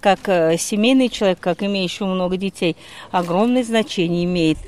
как 0.00 0.18
э, 0.26 0.56
семейный 0.58 1.08
человек, 1.08 1.38
как 1.38 1.62
имеющий 1.62 2.02
много 2.02 2.36
детей, 2.36 2.76
огромное 3.12 3.62
значение 3.62 4.24
имеет. 4.24 4.58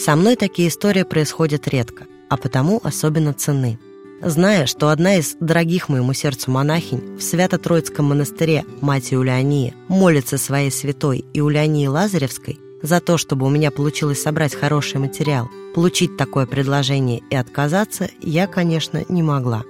Со 0.00 0.16
мной 0.16 0.36
такие 0.36 0.68
истории 0.68 1.02
происходят 1.02 1.68
редко, 1.68 2.04
а 2.30 2.38
потому 2.38 2.80
особенно 2.82 3.34
ценны. 3.34 3.78
Зная, 4.22 4.64
что 4.64 4.88
одна 4.88 5.16
из 5.16 5.36
дорогих 5.40 5.90
моему 5.90 6.14
сердцу 6.14 6.50
монахинь 6.50 7.18
в 7.18 7.20
Свято-Троицком 7.20 8.06
монастыре 8.06 8.64
Мать 8.80 9.12
Иулиания 9.12 9.74
молится 9.88 10.38
своей 10.38 10.70
святой 10.70 11.22
Иулиании 11.34 11.86
Лазаревской, 11.86 12.58
за 12.82 13.00
то, 13.00 13.18
чтобы 13.18 13.46
у 13.46 13.50
меня 13.50 13.70
получилось 13.70 14.22
собрать 14.22 14.54
хороший 14.54 14.98
материал, 14.98 15.48
получить 15.74 16.16
такое 16.16 16.46
предложение 16.46 17.22
и 17.30 17.36
отказаться, 17.36 18.08
я, 18.20 18.46
конечно, 18.46 19.04
не 19.08 19.22
могла. 19.22 19.64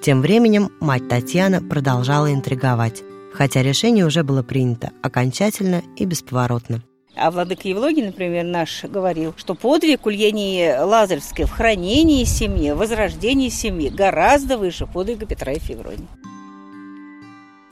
Тем 0.00 0.22
временем 0.22 0.70
мать 0.80 1.08
Татьяна 1.08 1.60
продолжала 1.60 2.32
интриговать, 2.32 3.02
хотя 3.32 3.62
решение 3.62 4.06
уже 4.06 4.22
было 4.22 4.42
принято 4.42 4.92
окончательно 5.02 5.82
и 5.96 6.04
бесповоротно. 6.04 6.82
А 7.16 7.30
владыка 7.30 7.68
Евлогий, 7.68 8.04
например, 8.04 8.44
наш 8.44 8.84
говорил, 8.84 9.34
что 9.36 9.54
подвиг 9.54 10.06
Ульянии 10.06 10.74
Лазаревской 10.78 11.44
в 11.44 11.50
хранении 11.50 12.24
семьи, 12.24 12.70
возрождении 12.70 13.48
семьи 13.48 13.90
гораздо 13.90 14.56
выше 14.56 14.86
подвига 14.86 15.26
Петра 15.26 15.52
и 15.52 15.58
Февронии. 15.58 16.08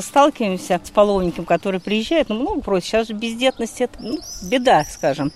Сталкиваемся 0.00 0.80
с 0.82 0.90
паломником, 0.90 1.44
который 1.44 1.80
приезжает, 1.80 2.28
ну, 2.28 2.36
много 2.36 2.60
просит. 2.60 2.86
Сейчас 2.86 3.08
же 3.08 3.14
бездетность– 3.14 3.80
это 3.80 4.00
ну, 4.00 4.18
беда, 4.42 4.84
скажем. 4.84 5.32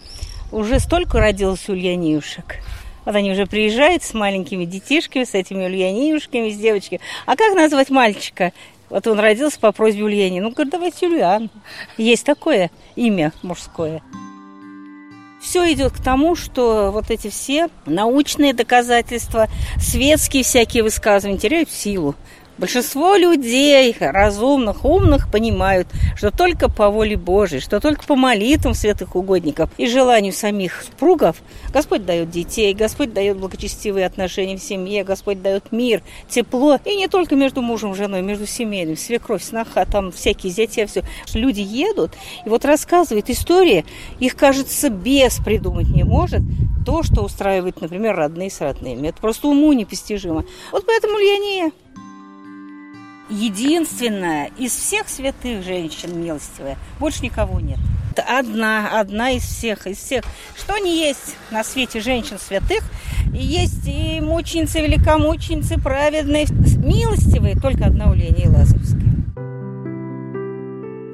Уже 0.52 0.78
столько 0.78 1.18
родилось 1.18 1.68
ульяниюшек. 1.68 2.58
Вот 3.04 3.16
они 3.16 3.32
уже 3.32 3.46
приезжают 3.46 4.04
с 4.04 4.14
маленькими 4.14 4.64
детишками, 4.64 5.24
с 5.24 5.34
этими 5.34 5.64
ульяниюшками, 5.64 6.50
с 6.50 6.56
девочками. 6.56 7.00
А 7.26 7.34
как 7.34 7.56
назвать 7.56 7.90
мальчика? 7.90 8.52
Вот 8.88 9.06
он 9.08 9.18
родился 9.18 9.58
по 9.58 9.72
просьбе 9.72 10.04
Ульяни. 10.04 10.40
Ну, 10.40 10.50
говорит, 10.50 10.70
давайте 10.70 11.06
Юлиан. 11.06 11.50
Есть 11.96 12.24
такое 12.24 12.70
имя 12.94 13.32
мужское. 13.42 14.00
Все 15.40 15.72
идет 15.72 15.92
к 15.92 16.02
тому, 16.02 16.36
что 16.36 16.92
вот 16.92 17.10
эти 17.10 17.28
все 17.30 17.68
научные 17.84 18.54
доказательства, 18.54 19.48
светские 19.80 20.44
всякие 20.44 20.84
высказывания 20.84 21.38
теряют 21.38 21.68
силу 21.68 22.14
Большинство 22.58 23.16
людей, 23.16 23.96
разумных, 23.98 24.84
умных, 24.84 25.30
понимают, 25.32 25.88
что 26.16 26.30
только 26.30 26.70
по 26.70 26.90
воле 26.90 27.16
Божией, 27.16 27.60
что 27.60 27.80
только 27.80 28.04
по 28.04 28.14
молитвам 28.14 28.74
святых 28.74 29.16
угодников 29.16 29.70
и 29.78 29.86
желанию 29.86 30.34
самих 30.34 30.82
супругов 30.82 31.36
Господь 31.72 32.04
дает 32.04 32.30
детей, 32.30 32.74
Господь 32.74 33.14
дает 33.14 33.38
благочестивые 33.38 34.04
отношения 34.04 34.58
в 34.58 34.62
семье, 34.62 35.02
Господь 35.02 35.40
дает 35.40 35.72
мир, 35.72 36.02
тепло. 36.28 36.78
И 36.84 36.94
не 36.94 37.08
только 37.08 37.36
между 37.36 37.62
мужем 37.62 37.92
и 37.92 37.96
женой, 37.96 38.20
между 38.20 38.46
семейными, 38.46 38.96
свекровь, 38.96 39.42
сноха, 39.42 39.86
там 39.86 40.12
всякие 40.12 40.52
зятья, 40.52 40.86
все. 40.86 41.02
Люди 41.32 41.60
едут 41.60 42.12
и 42.44 42.50
вот 42.50 42.66
рассказывают 42.66 43.30
истории, 43.30 43.86
их, 44.20 44.36
кажется, 44.36 44.90
без 44.90 45.38
придумать 45.38 45.88
не 45.88 46.04
может, 46.04 46.42
то, 46.84 47.02
что 47.02 47.22
устраивает, 47.22 47.80
например, 47.80 48.14
родные 48.14 48.50
с 48.50 48.60
родными. 48.60 49.08
Это 49.08 49.20
просто 49.20 49.48
уму 49.48 49.72
непостижимо. 49.72 50.44
Вот 50.70 50.84
поэтому 50.86 51.18
Льяния 51.18 51.72
единственная 53.32 54.50
из 54.58 54.72
всех 54.72 55.08
святых 55.08 55.64
женщин 55.64 56.22
милостивая. 56.22 56.76
Больше 57.00 57.24
никого 57.24 57.60
нет. 57.60 57.78
Одна, 58.28 59.00
одна 59.00 59.30
из 59.30 59.42
всех, 59.42 59.86
из 59.86 59.96
всех. 59.96 60.24
Что 60.54 60.76
не 60.78 60.98
есть 60.98 61.36
на 61.50 61.64
свете 61.64 62.00
женщин 62.00 62.38
святых, 62.38 62.82
есть 63.32 63.86
и 63.86 64.20
мученицы, 64.20 64.80
великомученицы, 64.80 65.80
праведные, 65.80 66.46
милостивые, 66.76 67.58
только 67.58 67.86
одна 67.86 68.10
Ульяния 68.10 68.50
Лазаревская. 68.50 69.02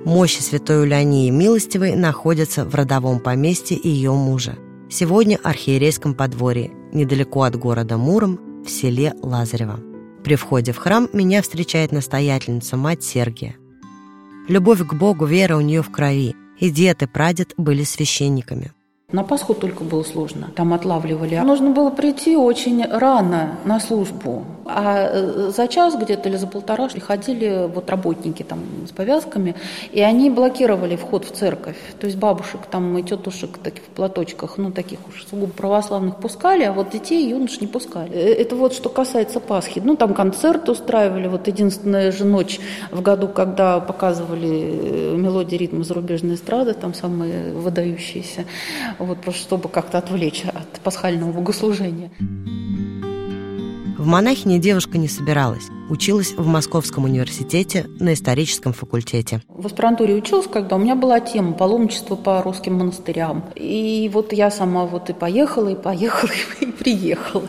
Мощи 0.05 0.41
святой 0.41 0.83
Ульянии 0.83 1.31
Милостивой 1.31 1.95
находятся 1.95 2.65
в 2.65 2.75
родовом 2.75 3.21
поместье 3.21 3.79
ее 3.81 4.13
мужа. 4.13 4.57
Сегодня 4.91 5.39
архиерейском 5.45 6.15
подворье, 6.15 6.71
недалеко 6.93 7.43
от 7.43 7.57
города 7.57 7.99
Муром, 7.99 8.41
в 8.65 8.71
селе 8.71 9.15
Лазарево. 9.23 9.88
При 10.29 10.35
входе 10.35 10.73
в 10.73 10.77
храм 10.77 11.09
меня 11.15 11.41
встречает 11.41 11.91
настоятельница, 11.91 12.77
мать 12.77 13.03
Сергия. 13.03 13.57
Любовь 14.47 14.87
к 14.87 14.93
Богу, 14.93 15.25
вера 15.25 15.57
у 15.57 15.63
нее 15.63 15.81
в 15.81 15.91
крови, 15.91 16.37
и 16.59 16.69
дед 16.69 17.03
и 17.03 17.07
прадед 17.07 17.55
были 17.57 17.83
священниками. 17.83 18.73
На 19.11 19.25
Пасху 19.25 19.55
только 19.55 19.85
было 19.85 20.03
сложно. 20.03 20.51
Там 20.55 20.75
отлавливали. 20.75 21.37
Нужно 21.37 21.71
было 21.71 21.89
прийти 21.89 22.37
очень 22.37 22.85
рано 22.85 23.57
на 23.65 23.81
службу. 23.81 24.45
А 24.67 25.09
э, 25.11 25.51
за 25.51 25.67
час 25.67 25.97
где-то 25.97 26.29
или 26.29 26.37
за 26.37 26.47
полтора 26.47 26.89
приходили 26.89 27.71
вот 27.73 27.89
работники 27.89 28.43
там 28.43 28.59
с 28.87 28.91
повязками, 28.91 29.55
и 29.93 30.03
они 30.03 30.29
блокировали 30.29 30.97
вход 30.97 31.25
в 31.25 31.31
церковь. 31.31 31.79
То 31.99 32.07
есть 32.07 32.19
бабушек 32.19 32.61
там 32.71 32.99
и 32.99 33.03
тетушек 33.03 33.57
таких 33.57 33.85
в 33.85 33.87
платочках, 33.87 34.59
ну 34.59 34.73
таких 34.73 34.99
уж 35.09 35.25
сугубо 35.25 35.53
православных 35.53 36.17
пускали, 36.17 36.65
а 36.65 36.75
вот 36.75 36.91
детей 36.91 37.31
юнош 37.31 37.63
не 37.63 37.67
пускали. 37.67 38.13
Э, 38.13 38.35
это 38.35 38.57
вот 38.57 38.75
что 38.75 38.91
касается 38.91 39.41
Пасхи. 39.41 39.81
Ну 39.83 39.97
там 39.97 40.13
концерт 40.13 40.69
устраивали. 40.69 41.29
Вот 41.29 41.47
единственная 41.47 42.13
же 42.13 42.27
ночь 42.27 42.61
в 42.91 43.01
году, 43.01 43.29
когда 43.29 43.81
показывали 43.81 45.15
э, 45.15 45.17
мелодии 45.17 45.57
ритма 45.57 45.83
зарубежной 45.83 46.35
эстрады, 46.35 46.75
там 46.75 46.93
самые 46.93 47.55
выдающиеся 47.55 48.45
вот 49.05 49.21
просто 49.21 49.43
чтобы 49.43 49.69
как-то 49.69 49.99
отвлечь 49.99 50.45
от 50.45 50.81
пасхального 50.81 51.33
богослужения. 51.33 52.11
В 53.99 54.07
монахине 54.07 54.59
девушка 54.59 54.99
не 54.99 55.09
собиралась. 55.09 55.69
Училась 55.91 56.35
в 56.37 56.47
Московском 56.47 57.05
университете 57.05 57.87
на 57.99 58.13
историческом 58.13 58.75
факультете. 58.75 59.41
В 59.49 59.65
аспирантуре 59.65 60.15
училась, 60.15 60.47
когда 60.47 60.77
у 60.77 60.79
меня 60.79 60.95
была 60.95 61.19
тема 61.21 61.55
паломничество 61.55 62.15
по 62.15 62.43
русским 62.43 62.75
монастырям. 62.75 63.45
И 63.55 64.11
вот 64.13 64.35
я 64.35 64.51
сама 64.51 64.85
вот 64.85 65.09
и 65.09 65.15
поехала, 65.15 65.71
и 65.71 65.75
поехала, 65.75 66.31
и 66.61 66.67
приехала. 66.67 67.49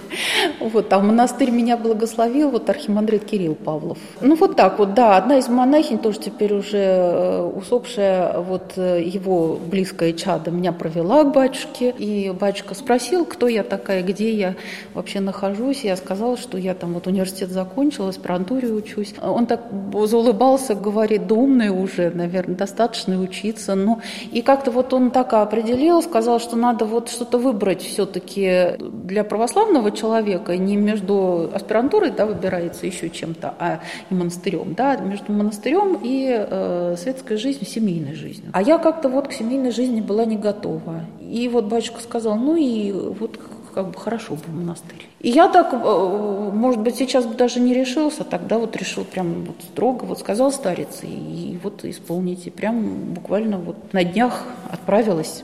Вот, 0.61 0.91
а 0.93 0.99
монастырь 1.01 1.51
меня 1.51 1.75
благословил, 1.75 2.49
вот 2.49 2.69
архимандрит 2.69 3.25
Кирилл 3.25 3.55
Павлов. 3.55 3.97
Ну 4.21 4.35
вот 4.35 4.55
так 4.55 4.79
вот, 4.79 4.93
да, 4.93 5.17
одна 5.17 5.37
из 5.37 5.49
монахинь, 5.49 5.99
тоже 5.99 6.19
теперь 6.19 6.53
уже 6.53 6.77
э, 6.77 7.41
усопшая, 7.41 8.39
вот 8.39 8.73
э, 8.77 9.03
его 9.03 9.57
близкая 9.57 10.13
чада 10.13 10.49
меня 10.49 10.71
провела 10.71 11.25
к 11.25 11.33
батюшке, 11.33 11.89
и 11.91 12.31
батюшка 12.31 12.73
спросил, 12.73 13.25
кто 13.25 13.49
я 13.49 13.63
такая, 13.63 14.01
где 14.01 14.33
я 14.33 14.55
вообще 14.93 15.19
нахожусь. 15.19 15.83
Я 15.83 15.97
сказала, 15.97 16.37
что 16.37 16.57
я 16.57 16.73
там 16.73 16.93
вот 16.93 17.05
университет 17.07 17.49
закончила, 17.49 18.11
аспирантуре 18.29 18.69
учусь. 18.69 19.13
Он 19.21 19.45
так 19.45 19.61
заулыбался, 20.05 20.75
говорит, 20.75 21.27
да 21.27 21.35
умный 21.35 21.69
уже, 21.69 22.11
наверное, 22.11 22.55
достаточно 22.55 23.19
учиться. 23.19 23.75
Ну, 23.75 23.99
и 24.31 24.41
как-то 24.41 24.71
вот 24.71 24.93
он 24.93 25.11
так 25.11 25.33
определил, 25.33 26.01
сказал, 26.01 26.39
что 26.39 26.55
надо 26.55 26.85
вот 26.85 27.09
что-то 27.09 27.37
выбрать 27.37 27.81
все-таки 27.81 28.77
для 28.79 29.23
православного 29.23 29.91
человека, 29.91 30.55
не 30.57 30.77
между 30.77 31.49
аспирантурой, 31.53 32.11
да, 32.11 32.25
выбирается 32.25 32.85
еще 32.85 33.09
чем-то, 33.09 33.53
а 33.59 33.79
и 34.09 34.13
монастырем, 34.13 34.73
да, 34.75 34.95
между 34.97 35.31
монастырем 35.31 35.99
и 36.03 36.27
э, 36.29 36.95
светской 36.97 37.37
жизнью, 37.37 37.65
семейной 37.65 38.13
жизнью. 38.13 38.51
А 38.53 38.61
я 38.61 38.77
как-то 38.77 39.09
вот 39.09 39.27
к 39.27 39.31
семейной 39.31 39.71
жизни 39.71 40.01
была 40.01 40.25
не 40.25 40.37
готова. 40.37 41.05
И 41.21 41.47
вот 41.47 41.65
батюшка 41.65 42.01
сказал, 42.01 42.35
ну 42.35 42.55
и 42.55 42.91
вот 42.91 43.39
как 43.79 43.91
бы 43.91 43.99
хорошо 43.99 44.35
бы 44.35 44.41
в 44.41 44.53
монастырь. 44.53 45.07
И 45.21 45.29
я 45.29 45.47
так, 45.47 45.73
э, 45.73 46.51
может 46.53 46.81
быть, 46.81 46.97
сейчас 46.97 47.25
бы 47.25 47.35
даже 47.35 47.61
не 47.61 47.73
решился, 47.73 48.25
тогда 48.25 48.57
вот 48.57 48.75
решил 48.75 49.05
прям 49.05 49.45
вот 49.45 49.55
строго, 49.61 50.03
вот 50.03 50.19
сказал 50.19 50.51
старец, 50.51 50.99
и, 51.03 51.07
и 51.07 51.59
вот 51.63 51.85
исполните. 51.85 52.51
Прям 52.51 53.13
буквально 53.13 53.57
вот 53.57 53.93
на 53.93 54.03
днях 54.03 54.43
отправилась. 54.69 55.43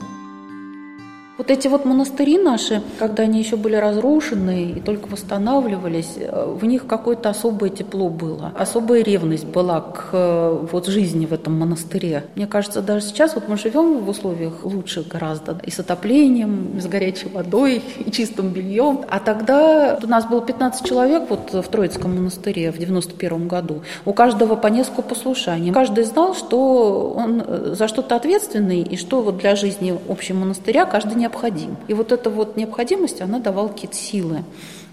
Вот 1.38 1.50
эти 1.50 1.68
вот 1.68 1.84
монастыри 1.84 2.38
наши, 2.38 2.82
когда 2.98 3.24
они 3.24 3.38
еще 3.38 3.56
были 3.56 3.76
разрушены 3.76 4.70
и 4.70 4.80
только 4.80 5.06
восстанавливались, 5.06 6.14
э, 6.16 6.56
в 6.58 6.64
них 6.64 6.86
какое-то 6.86 7.28
особое 7.28 7.68
тепло 7.68 8.08
было, 8.08 8.52
особая 8.56 9.02
ревность 9.02 9.44
была 9.44 9.82
к 9.82 10.08
э, 10.12 10.66
вот 10.72 10.86
жизни 10.86 11.26
в 11.26 11.34
этом 11.34 11.58
монастыре. 11.58 12.24
Мне 12.36 12.46
кажется, 12.46 12.80
даже 12.80 13.04
сейчас 13.04 13.34
вот 13.34 13.48
мы 13.48 13.58
живем 13.58 13.98
в 13.98 14.08
условиях 14.08 14.64
лучше 14.64 15.02
гораздо 15.02 15.60
и 15.62 15.70
с 15.70 15.78
отоплением, 15.78 16.78
и 16.78 16.80
с 16.80 16.86
горячей 16.86 17.28
водой, 17.28 17.82
и 17.98 18.10
чистым 18.10 18.48
бельем. 18.48 19.00
А 19.10 19.18
тогда 19.18 19.98
у 20.02 20.06
нас 20.06 20.24
было 20.24 20.40
15 20.40 20.88
человек 20.88 21.24
вот 21.28 21.52
в 21.52 21.68
Троицком 21.68 22.16
монастыре 22.16 22.72
в 22.72 22.78
91 22.78 23.46
году. 23.46 23.82
У 24.06 24.14
каждого 24.14 24.56
по 24.56 24.68
несколько 24.68 25.02
послушаний. 25.02 25.70
Каждый 25.70 26.04
знал, 26.04 26.34
что 26.34 27.12
он 27.14 27.42
э, 27.46 27.74
за 27.74 27.88
что-то 27.88 28.16
ответственный, 28.16 28.80
и 28.80 28.96
что 28.96 29.20
вот 29.20 29.36
для 29.36 29.54
жизни 29.54 29.98
общего 30.08 30.38
монастыря 30.38 30.86
каждый 30.86 31.16
не 31.16 31.25
необходим. 31.26 31.76
И 31.88 31.94
вот 31.94 32.12
эта 32.12 32.30
вот 32.30 32.56
необходимость, 32.56 33.20
она 33.20 33.38
давала 33.40 33.68
какие-то 33.68 33.96
силы, 33.96 34.44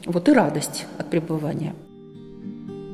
вот 0.06 0.28
и 0.30 0.34
радость 0.34 0.86
от 0.98 1.10
пребывания. 1.10 1.74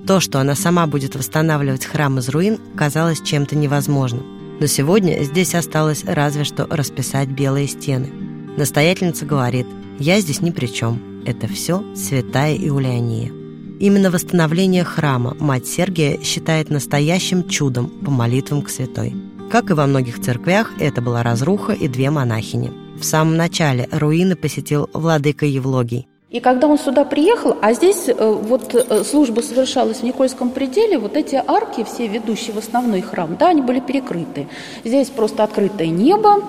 То, 0.07 0.19
что 0.19 0.39
она 0.39 0.55
сама 0.55 0.87
будет 0.87 1.15
восстанавливать 1.15 1.85
храм 1.85 2.17
из 2.19 2.29
руин, 2.29 2.59
казалось 2.75 3.21
чем-то 3.21 3.55
невозможным. 3.55 4.57
Но 4.59 4.67
сегодня 4.67 5.23
здесь 5.23 5.55
осталось 5.55 6.03
разве 6.03 6.43
что 6.43 6.65
расписать 6.69 7.29
белые 7.29 7.67
стены. 7.67 8.09
Настоятельница 8.57 9.25
говорит, 9.25 9.67
я 9.99 10.19
здесь 10.19 10.41
ни 10.41 10.51
при 10.51 10.65
чем. 10.65 11.23
Это 11.25 11.47
все 11.47 11.83
святая 11.95 12.55
Иулиания. 12.57 13.31
Именно 13.79 14.11
восстановление 14.11 14.83
храма 14.83 15.37
мать 15.39 15.67
Сергия 15.67 16.21
считает 16.21 16.69
настоящим 16.69 17.47
чудом 17.47 17.87
по 17.87 18.11
молитвам 18.11 18.61
к 18.61 18.69
святой. 18.69 19.15
Как 19.49 19.69
и 19.69 19.73
во 19.73 19.87
многих 19.87 20.19
церквях, 20.19 20.73
это 20.79 21.01
была 21.01 21.23
разруха 21.23 21.71
и 21.71 21.87
две 21.87 22.09
монахини– 22.09 22.71
в 22.99 23.05
самом 23.05 23.37
начале 23.37 23.87
руины 23.91 24.35
посетил 24.35 24.89
владыка 24.93 25.45
Евлогий. 25.45 26.07
И 26.29 26.41
когда 26.41 26.67
он 26.67 26.77
сюда 26.77 27.05
приехал, 27.05 27.57
а 27.59 27.73
здесь 27.73 28.07
э, 28.07 28.13
вот 28.13 28.75
э, 28.75 29.03
служба 29.03 29.41
совершалась 29.41 29.97
в 29.97 30.03
Никольском 30.03 30.51
пределе, 30.51 30.99
вот 30.99 31.17
эти 31.17 31.41
арки, 31.47 31.83
все 31.83 32.05
ведущие 32.05 32.53
в 32.53 32.59
основной 32.59 33.01
храм, 33.01 33.35
да, 33.35 33.49
они 33.49 33.63
были 33.63 33.79
перекрыты. 33.79 34.47
Здесь 34.83 35.09
просто 35.09 35.43
открытое 35.43 35.87
небо, 35.87 36.43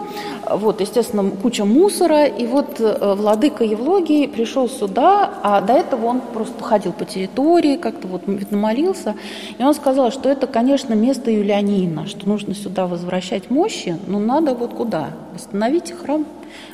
вот, 0.51 0.83
естественно, 0.83 1.31
куча 1.31 1.65
мусора, 1.65 2.27
и 2.27 2.47
вот 2.47 2.79
э, 2.79 3.15
владыка 3.15 3.65
Евлогий 3.65 4.29
пришел 4.29 4.69
сюда, 4.69 5.33
а 5.43 5.63
до 5.63 5.73
этого 5.73 6.05
он 6.05 6.21
просто 6.21 6.63
ходил 6.63 6.93
по 6.93 7.07
территории, 7.07 7.79
как-то 7.79 8.07
вот 8.07 8.25
молился, 8.51 9.15
и 9.57 9.65
он 9.65 9.73
сказал, 9.73 10.13
что 10.13 10.29
это, 10.29 10.47
конечно, 10.47 10.93
место 10.93 11.31
Юлианина, 11.31 12.07
что 12.07 12.29
нужно 12.29 12.55
сюда 12.55 12.87
возвращать 12.87 13.49
мощи, 13.49 13.97
но 14.07 14.19
надо 14.19 14.55
вот 14.55 14.75
куда? 14.75 15.09
Восстановить 15.33 15.91
храм, 15.93 16.27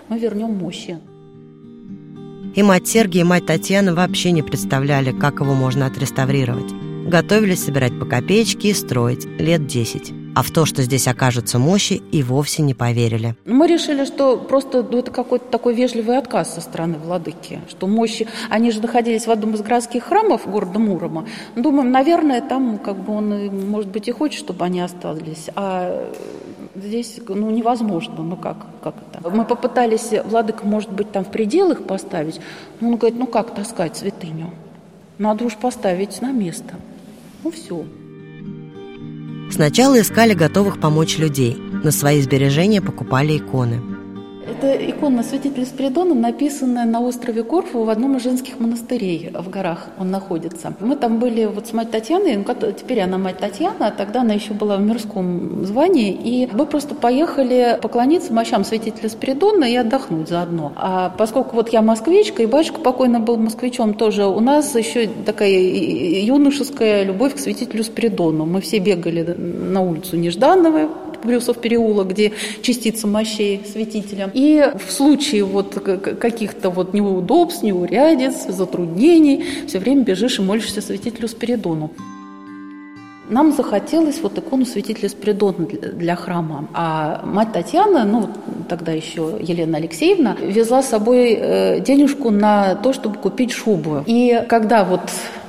мы 0.09 0.19
вернем 0.19 0.51
мощи. 0.51 0.99
И 2.55 2.63
мать 2.63 2.89
Сергия, 2.89 3.23
и 3.23 3.25
мать 3.25 3.47
Татьяна 3.47 3.95
вообще 3.95 4.33
не 4.33 4.43
представляли, 4.43 5.13
как 5.13 5.41
его 5.41 5.55
можно 5.55 5.87
отреставрировать. 5.87 6.73
Готовились 7.07 7.65
собирать 7.65 7.99
по 7.99 8.07
копеечке 8.07 8.71
и 8.71 8.75
строить 8.75 9.27
лет 9.39 9.67
десять. 9.67 10.13
А 10.37 10.43
в 10.43 10.51
то, 10.51 10.67
что 10.67 10.83
здесь 10.83 11.09
окажутся 11.09 11.59
мощи, 11.59 11.95
и 12.13 12.23
вовсе 12.23 12.61
не 12.61 12.75
поверили. 12.75 13.37
Мы 13.47 13.67
решили, 13.67 14.05
что 14.05 14.37
просто 14.37 14.83
ну, 14.83 14.99
это 14.99 15.11
какой-то 15.11 15.47
такой 15.47 15.75
вежливый 15.75 16.19
отказ 16.19 16.57
со 16.57 16.61
стороны 16.61 16.99
владыки, 16.99 17.61
что 17.71 17.87
мощи, 17.87 18.29
они 18.51 18.71
же 18.71 18.83
находились 18.83 19.27
в 19.27 19.31
одном 19.31 19.55
из 19.55 19.63
городских 19.63 20.05
храмов 20.05 20.47
города 20.47 20.79
Мурома. 20.79 21.27
Думаем, 21.55 21.91
наверное, 21.91 22.43
там 22.43 22.77
как 22.77 22.99
бы 22.99 23.15
он, 23.15 23.47
может 23.71 23.91
быть, 23.91 24.09
и 24.09 24.13
хочет, 24.13 24.39
чтобы 24.39 24.67
они 24.67 24.83
остались, 24.83 25.49
а 25.55 26.07
здесь 26.75 27.19
ну, 27.27 27.51
невозможно, 27.51 28.23
ну 28.23 28.37
как, 28.37 28.59
как 28.83 28.97
это? 29.11 29.31
Мы 29.31 29.47
попытались, 29.47 30.11
владыка, 30.23 30.67
может 30.67 30.93
быть, 30.93 31.11
там 31.13 31.25
в 31.25 31.31
пределах 31.31 31.85
поставить, 31.85 32.43
но 32.83 32.89
он 32.89 32.97
говорит, 32.97 33.19
ну 33.19 33.27
как 33.27 33.55
таскать 33.55 33.97
святыню? 33.97 34.51
Надо 35.17 35.47
уж 35.47 35.57
поставить 35.57 36.21
на 36.21 36.31
место. 36.31 36.75
Ну 37.43 37.51
все. 37.51 37.87
Сначала 39.51 40.01
искали 40.01 40.35
готовых 40.35 40.81
помочь 40.81 41.19
людей. 41.19 41.57
На 41.85 41.91
свои 41.91 42.21
сбережения 42.21 42.81
покупали 42.81 43.39
иконы– 43.39 43.81
это 44.49 44.91
икона 44.91 45.23
святителя 45.23 45.65
Спиридона, 45.65 46.15
написанная 46.15 46.85
на 46.85 47.01
острове 47.01 47.43
Корфу 47.43 47.85
в 47.85 47.91
одном 47.91 48.17
из 48.17 48.23
женских 48.23 48.61
монастырей 48.61 49.31
в 49.33 49.51
горах 49.51 49.89
он 49.99 50.11
находится. 50.11 50.75
Мы 50.81 50.97
там 50.97 51.19
были 51.19 51.45
вот 51.47 51.67
с 51.67 51.73
мать 51.73 51.91
Татьяной, 51.91 52.37
ну, 52.37 52.73
теперь 52.73 53.01
она 53.01 53.19
мать 53.19 53.39
Татьяна, 53.39 53.89
а 53.89 53.91
тогда 53.91 54.21
она 54.21 54.35
еще 54.35 54.55
была 54.55 54.77
в 54.77 54.81
мирском 54.81 55.65
звании, 55.65 56.13
и 56.13 56.49
мы 56.53 56.67
просто 56.67 56.95
поехали 56.95 57.79
поклониться 57.81 58.33
мощам 58.33 58.65
святителя 58.65 59.09
Спиридона 59.09 59.65
и 59.65 59.77
отдохнуть 59.77 60.29
заодно. 60.29 60.73
А 60.77 61.11
поскольку 61.11 61.57
вот 61.57 61.71
я 61.71 61.83
москвичка, 61.83 62.43
и 62.43 62.47
батюшка 62.47 62.81
покойно 62.81 63.21
был 63.21 63.37
москвичом 63.37 63.95
тоже, 63.95 64.27
у 64.27 64.41
нас 64.41 64.75
еще 64.75 65.09
такая 65.25 65.51
юношеская 65.51 67.05
любовь 67.05 67.35
к 67.35 67.39
святителю 67.39 67.85
Спиридону. 67.85 68.47
Мы 68.47 68.61
все 68.61 68.79
бегали 68.79 69.23
на 69.23 69.83
улицу 69.83 70.17
Неждановой, 70.17 70.89
Брюсов 71.27 71.59
переулок, 71.59 72.09
где 72.09 72.33
частица 72.63 73.07
мощей 73.07 73.63
святителя. 73.71 74.31
И 74.37 74.63
в 74.79 74.93
случае 74.93 75.45
вот 75.45 75.75
каких-то 76.21 76.69
вот 76.69 76.93
неудобств, 76.93 77.63
неурядиц, 77.63 78.49
затруднений, 78.49 79.47
все 79.67 79.79
время 79.79 80.03
бежишь 80.03 80.39
и 80.39 80.43
молишься 80.43 80.83
святителю 80.83 81.27
Спиридону. 81.27 81.91
Нам 83.31 83.53
захотелось 83.53 84.21
вот 84.21 84.37
икону 84.37 84.67
святителя 84.67 85.09
Спиридона 85.09 85.67
для 85.67 86.17
храма. 86.17 86.69
А 86.75 87.23
мать 87.25 87.55
Татьяна, 87.55 88.05
ну, 88.05 88.29
тогда 88.69 88.93
еще 88.93 89.39
Елена 89.41 89.79
Алексеевна, 89.79 90.37
везла 90.39 90.83
с 90.83 90.91
собой 90.91 91.33
э, 91.33 91.81
денежку 91.81 92.31
на 92.31 92.75
то, 92.75 92.93
чтобы 92.93 93.17
купить 93.17 93.53
шубу. 93.53 94.05
И 94.07 94.45
когда 94.51 94.85
вот 94.85 95.01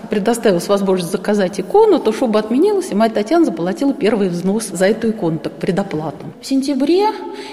предоставилась 0.10 0.68
возможность 0.68 1.12
заказать 1.12 1.60
икону, 1.60 2.00
то 2.00 2.12
шуба 2.12 2.40
отменилась, 2.40 2.92
и 2.92 2.96
мать 2.96 3.14
Татьяна 3.14 3.46
заплатила 3.46 3.94
первый 3.94 4.30
взнос 4.30 4.68
за 4.68 4.86
эту 4.88 5.10
икону, 5.12 5.40
так 5.40 5.54
предоплату. 5.54 6.26
В 6.42 6.46
сентябре, 6.46 7.08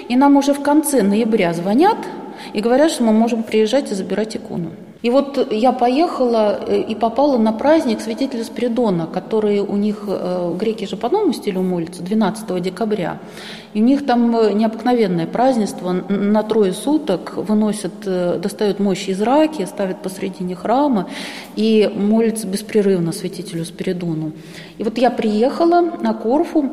и 0.09 0.15
нам 0.15 0.37
уже 0.37 0.53
в 0.53 0.61
конце 0.61 1.01
ноября 1.01 1.53
звонят 1.53 1.97
и 2.53 2.61
говорят, 2.61 2.91
что 2.91 3.03
мы 3.03 3.11
можем 3.11 3.43
приезжать 3.43 3.91
и 3.91 3.95
забирать 3.95 4.35
икону. 4.35 4.71
И 5.05 5.11
вот 5.11 5.51
я 5.51 5.71
поехала 5.71 6.59
э, 6.67 6.81
и 6.81 6.95
попала 6.95 7.37
на 7.37 7.53
праздник 7.53 8.01
святителя 8.01 8.43
Спиридона, 8.43 9.05
который 9.05 9.59
у 9.59 9.75
них, 9.75 10.05
э, 10.07 10.55
греки 10.59 10.85
же 10.85 10.97
по 10.97 11.09
новому 11.09 11.31
стилю 11.31 11.61
молятся, 11.61 12.01
12 12.01 12.59
декабря. 12.59 13.19
И 13.75 13.81
у 13.81 13.83
них 13.83 14.05
там 14.07 14.35
э, 14.35 14.53
необыкновенное 14.53 15.27
празднество. 15.27 15.91
На 15.91 16.41
трое 16.41 16.73
суток 16.73 17.33
выносят, 17.35 17.91
достают 18.01 18.79
мощи 18.79 19.11
из 19.11 19.21
раки, 19.21 19.65
ставят 19.65 20.01
посредине 20.01 20.55
храма 20.55 21.07
и 21.55 21.91
молятся 21.93 22.47
беспрерывно 22.47 23.11
святителю 23.11 23.65
Спиридону. 23.65 24.31
И 24.77 24.83
вот 24.83 24.97
я 24.97 25.09
приехала 25.09 25.81
на 25.81 26.13
Корфу, 26.13 26.71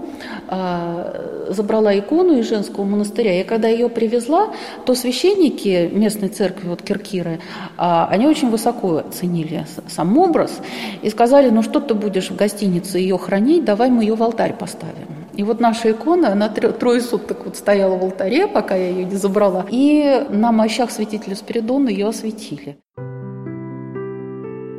а, 0.48 1.46
забрала 1.48 1.96
икону 1.98 2.38
из 2.38 2.48
женского 2.48 2.84
монастыря. 2.84 3.40
И 3.40 3.44
когда 3.44 3.68
ее 3.68 3.88
привезла, 3.88 4.52
то 4.84 4.94
священники 4.94 5.90
местной 5.92 6.28
церкви, 6.28 6.68
вот 6.68 6.82
Киркиры, 6.82 7.40
а, 7.76 8.08
они 8.10 8.26
очень 8.26 8.50
высоко 8.50 8.98
оценили 8.98 9.66
сам 9.88 10.16
образ 10.18 10.60
и 11.02 11.10
сказали, 11.10 11.50
ну 11.50 11.62
что 11.62 11.80
ты 11.80 11.94
будешь 11.94 12.30
в 12.30 12.36
гостинице 12.36 12.98
ее 12.98 13.18
хранить, 13.18 13.64
давай 13.64 13.90
мы 13.90 14.02
ее 14.02 14.14
в 14.14 14.22
алтарь 14.22 14.54
поставим. 14.54 15.06
И 15.34 15.42
вот 15.42 15.60
наша 15.60 15.92
икона, 15.92 16.32
она 16.32 16.48
трое 16.48 17.00
суток 17.00 17.44
вот 17.44 17.56
стояла 17.56 17.96
в 17.96 18.02
алтаре, 18.02 18.46
пока 18.46 18.74
я 18.74 18.88
ее 18.88 19.04
не 19.04 19.16
забрала. 19.16 19.66
И 19.70 20.26
на 20.28 20.52
мощах 20.52 20.90
святителя 20.90 21.34
Спиридона 21.34 21.88
ее 21.88 22.08
осветили. 22.08 22.78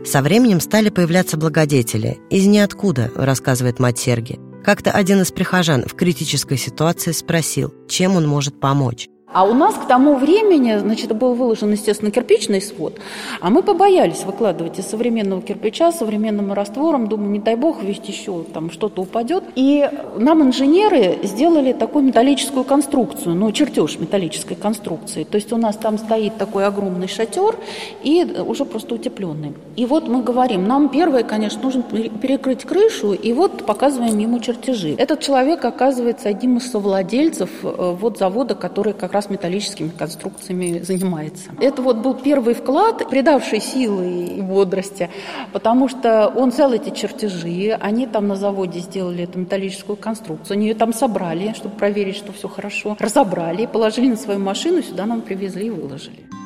Со 0.06 0.22
временем 0.22 0.60
стали 0.60 0.90
появляться 0.90 1.38
благодетели. 1.38 2.20
Из 2.30 2.46
ниоткуда, 2.46 3.10
рассказывает 3.16 3.80
мать 3.80 3.98
Серги. 3.98 4.40
Как-то 4.64 4.92
один 4.92 5.22
из 5.22 5.32
прихожан 5.32 5.84
в 5.86 5.94
критической 5.94 6.58
ситуации 6.58 7.12
спросил, 7.12 7.74
чем 7.88 8.16
он 8.16 8.28
может 8.28 8.60
помочь. 8.60 9.08
А 9.34 9.46
у 9.46 9.54
нас 9.54 9.76
к 9.76 9.88
тому 9.88 10.16
времени, 10.16 10.78
значит, 10.78 11.16
был 11.16 11.34
выложен, 11.34 11.72
естественно, 11.72 12.12
кирпичный 12.12 12.62
свод, 12.62 13.00
а 13.42 13.50
мы 13.50 13.64
побоялись 13.64 14.24
выкладывать 14.24 14.80
из 14.80 14.86
современного 14.86 15.42
кирпича, 15.42 15.92
современным 15.92 16.54
раствором, 16.54 17.08
думаю, 17.08 17.32
не 17.32 17.40
дай 17.40 17.56
бог, 17.56 17.82
ведь 17.84 18.08
еще 18.08 18.44
там 18.54 18.70
что-то 18.72 19.02
упадет. 19.02 19.44
И 19.56 19.90
нам 20.18 20.44
инженеры 20.44 21.20
сделали 21.24 21.74
такую 21.74 22.06
металлическую 22.06 22.64
конструкцию, 22.64 23.36
ну, 23.36 23.52
чертеж 23.52 23.98
металлической 24.00 24.56
конструкции. 24.56 25.24
То 25.24 25.36
есть 25.36 25.52
у 25.52 25.58
нас 25.58 25.76
там 25.78 25.98
стоит 25.98 26.38
такой 26.38 26.66
огромный 26.66 27.08
шатер 27.08 27.56
и 28.04 28.24
уже 28.46 28.66
просто 28.66 28.96
утепленный. 28.96 29.54
И 29.76 29.86
вот 29.86 30.08
мы 30.08 30.22
говорим, 30.22 30.68
нам 30.68 30.90
первое, 30.90 31.24
конечно, 31.24 31.62
нужно 31.64 31.82
перекрыть 31.84 32.66
крышу, 32.66 33.14
и 33.14 33.34
вот 33.34 33.66
показываем 33.66 34.18
ему 34.20 34.40
чертежи. 34.40 34.96
Этот 34.98 35.22
человек 35.22 35.66
оказывается 35.66 36.30
одним 36.30 36.58
из 36.58 36.70
совладельцев 36.70 37.50
э, 37.64 37.96
вот 38.00 38.20
завода, 38.20 38.54
который 38.54 38.94
как 38.94 39.14
раз 39.14 39.23
раз 39.24 39.30
металлическими 39.30 39.90
конструкциями 39.90 40.80
занимается. 40.80 41.52
Это 41.60 41.82
вот 41.82 41.98
был 41.98 42.14
первый 42.14 42.54
вклад, 42.54 43.10
придавший 43.10 43.62
силы 43.62 44.26
и 44.26 44.42
бодрости, 44.42 45.10
потому 45.52 45.88
что 45.88 46.28
он 46.28 46.50
взял 46.50 46.74
эти 46.74 46.90
чертежи, 46.90 47.78
они 47.80 48.08
там 48.08 48.28
на 48.28 48.36
заводе 48.36 48.80
сделали 48.80 49.24
эту 49.24 49.40
металлическую 49.40 49.96
конструкцию, 49.96 50.56
они 50.56 50.68
ее 50.68 50.76
там 50.76 50.94
собрали, 50.94 51.54
чтобы 51.54 51.76
проверить, 51.76 52.16
что 52.16 52.32
все 52.32 52.48
хорошо, 52.48 52.98
разобрали, 53.00 53.66
положили 53.66 54.10
на 54.10 54.18
свою 54.18 54.40
машину, 54.40 54.82
сюда 54.82 55.06
нам 55.06 55.22
привезли 55.22 55.68
и 55.68 55.70
выложили. 55.70 56.43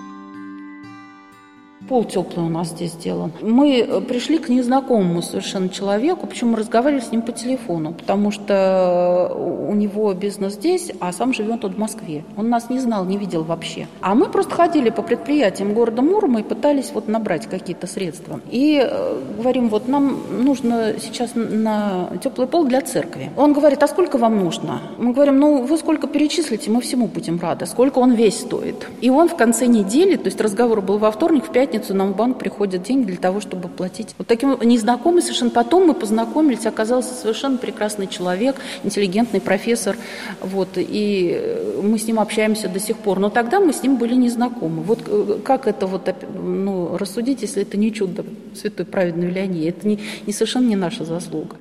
Пол 1.88 2.04
теплый 2.04 2.46
у 2.46 2.50
нас 2.50 2.70
здесь 2.70 2.92
сделан. 2.94 3.32
Мы 3.42 3.80
э, 3.80 4.02
пришли 4.02 4.40
к 4.40 4.50
незнакомому 4.50 5.22
совершенно 5.22 5.70
человеку, 5.70 6.28
причем 6.28 6.50
мы 6.50 6.58
разговаривали 6.58 7.02
с 7.02 7.12
ним 7.12 7.22
по 7.22 7.32
телефону, 7.32 7.94
потому 7.94 8.32
что 8.32 9.34
у 9.70 9.74
него 9.74 10.14
бизнес 10.14 10.54
здесь, 10.54 10.92
а 11.00 11.14
сам 11.14 11.34
живет 11.34 11.64
он 11.64 11.74
в 11.74 11.78
Москве. 11.78 12.26
Он 12.36 12.50
нас 12.50 12.70
не 12.70 12.80
знал, 12.80 13.06
не 13.06 13.18
видел 13.18 13.44
вообще. 13.44 13.88
А 14.02 14.16
мы 14.16 14.28
просто 14.28 14.54
ходили 14.54 14.90
по 14.90 15.02
предприятиям 15.02 15.74
города 15.74 16.02
Мурома 16.02 16.42
и 16.42 16.44
пытались 16.44 16.92
вот 16.94 17.08
набрать 17.08 17.48
какие-то 17.48 17.88
средства. 17.88 18.42
И 18.52 18.82
э, 18.84 19.22
говорим, 19.38 19.70
вот 19.70 19.88
нам 19.88 20.20
нужно 20.44 20.96
сейчас 21.02 21.32
на 21.36 22.10
теплый 22.22 22.48
пол 22.48 22.66
для 22.66 22.82
церкви. 22.82 23.32
Он 23.38 23.54
говорит, 23.54 23.82
а 23.84 23.88
сколько 23.88 24.18
вам 24.18 24.40
нужно? 24.44 24.82
Мы 24.98 25.14
говорим, 25.14 25.40
ну 25.40 25.64
вы 25.64 25.78
сколько 25.78 26.08
перечислите, 26.08 26.70
мы 26.70 26.82
всему 26.82 27.08
будем 27.08 27.40
рады. 27.40 27.66
Сколько 27.66 28.00
он 28.00 28.14
весь 28.14 28.42
стоит? 28.42 28.88
И 29.00 29.10
он 29.10 29.30
в 29.30 29.38
конце 29.38 29.68
недели, 29.68 30.18
то 30.18 30.26
есть 30.26 30.42
разговор 30.42 30.82
был 30.82 30.98
во 30.98 31.12
вторник, 31.12 31.46
в 31.46 31.52
пятницу, 31.52 31.77
пятницу 31.78 31.94
нам 31.94 32.14
в 32.14 32.16
банк 32.16 32.40
приходят 32.40 32.84
деньги 32.84 33.08
для 33.08 33.18
того, 33.18 33.40
чтобы 33.42 33.70
платить. 33.70 34.16
Вот 34.18 34.28
таким 34.28 34.58
незнакомый 34.62 35.22
совершенно. 35.22 35.52
Потом 35.52 35.88
мы 35.88 35.94
познакомились, 35.94 36.66
оказался 36.66 37.14
совершенно 37.14 37.58
прекрасный 37.58 38.08
человек, 38.08 38.56
интеллигентный 38.84 39.42
профессор. 39.42 39.96
Вот, 40.42 40.70
и 40.78 41.58
мы 41.82 42.00
с 42.00 42.08
ним 42.08 42.20
общаемся 42.20 42.68
до 42.68 42.80
сих 42.80 42.98
пор. 42.98 43.20
Но 43.20 43.30
тогда 43.30 43.60
мы 43.60 43.74
с 43.74 43.84
ним 43.84 43.98
были 43.98 44.16
незнакомы. 44.16 44.82
Вот 44.82 45.00
э, 45.08 45.40
как 45.44 45.68
это 45.68 45.86
вот, 45.88 46.14
ну, 46.34 46.98
рассудить, 46.98 47.42
если 47.42 47.62
это 47.62 47.78
не 47.78 47.94
чудо 47.94 48.26
святой 48.56 48.86
праведной 48.86 49.30
Леонии? 49.30 49.70
Это 49.70 49.88
не, 49.88 50.00
не 50.26 50.34
совершенно 50.34 50.68
не 50.68 50.76
наша 50.76 51.06
заслуга. 51.06 51.58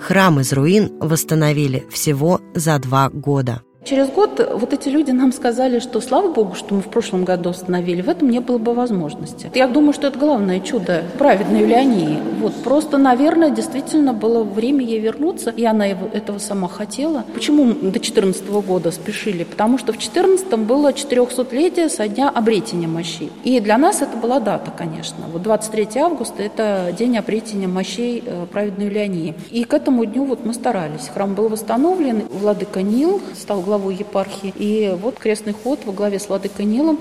Храм 0.00 0.40
из 0.40 0.52
руин 0.52 0.92
восстановили 0.98 1.84
всего 1.90 2.40
за 2.54 2.78
два 2.78 3.10
года. 3.10 3.62
Через 3.82 4.10
год 4.10 4.46
вот 4.52 4.74
эти 4.74 4.90
люди 4.90 5.10
нам 5.10 5.32
сказали, 5.32 5.78
что 5.78 6.02
слава 6.02 6.30
богу, 6.30 6.54
что 6.54 6.74
мы 6.74 6.82
в 6.82 6.88
прошлом 6.88 7.24
году 7.24 7.48
остановили, 7.48 8.02
в 8.02 8.10
этом 8.10 8.28
не 8.28 8.40
было 8.40 8.58
бы 8.58 8.74
возможности. 8.74 9.50
Я 9.54 9.68
думаю, 9.68 9.94
что 9.94 10.08
это 10.08 10.18
главное 10.18 10.60
чудо 10.60 11.02
праведной 11.18 11.64
Леонии. 11.64 12.18
Вот, 12.40 12.54
просто, 12.62 12.98
наверное, 12.98 13.50
действительно 13.50 14.12
было 14.12 14.44
время 14.44 14.84
ей 14.84 15.00
вернуться, 15.00 15.50
и 15.50 15.64
она 15.64 15.86
этого 15.86 16.38
сама 16.38 16.68
хотела. 16.68 17.24
Почему 17.32 17.72
до 17.72 17.98
14 17.98 18.46
года 18.50 18.90
спешили? 18.90 19.44
Потому 19.44 19.78
что 19.78 19.94
в 19.94 19.98
14 19.98 20.46
было 20.58 20.92
400-летие 20.92 21.88
со 21.88 22.06
дня 22.06 22.28
обретения 22.28 22.86
мощей. 22.86 23.32
И 23.44 23.60
для 23.60 23.78
нас 23.78 24.02
это 24.02 24.14
была 24.18 24.40
дата, 24.40 24.70
конечно. 24.76 25.24
Вот 25.32 25.42
23 25.42 25.88
августа– 26.02 26.34
это 26.42 26.94
день 26.98 27.16
обретения 27.16 27.66
мощей 27.66 28.22
э, 28.24 28.46
праведной 28.52 28.90
Леонии. 28.90 29.34
И 29.50 29.64
к 29.64 29.72
этому 29.72 30.04
дню 30.04 30.24
вот 30.24 30.44
мы 30.44 30.52
старались. 30.52 31.08
Храм 31.12 31.34
был 31.34 31.48
восстановлен, 31.48 32.24
владыка 32.30 32.82
Нил 32.82 33.22
стал 33.34 33.62
главой 33.70 33.94
епархии. 33.94 34.52
И 34.56 34.92
вот 35.00 35.20
крестный 35.20 35.52
ход 35.52 35.78
во 35.86 35.92
главе 35.92 36.18
с 36.18 36.28
Владыкой 36.28 36.64
Нилом 36.64 36.98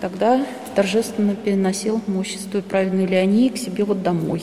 тогда 0.00 0.46
торжественно 0.76 1.34
переносил 1.34 2.00
мощь 2.06 2.36
святой 2.36 2.62
праведной 2.62 3.06
Леонии 3.06 3.48
к 3.48 3.56
себе 3.56 3.82
вот 3.82 4.04
домой. 4.04 4.42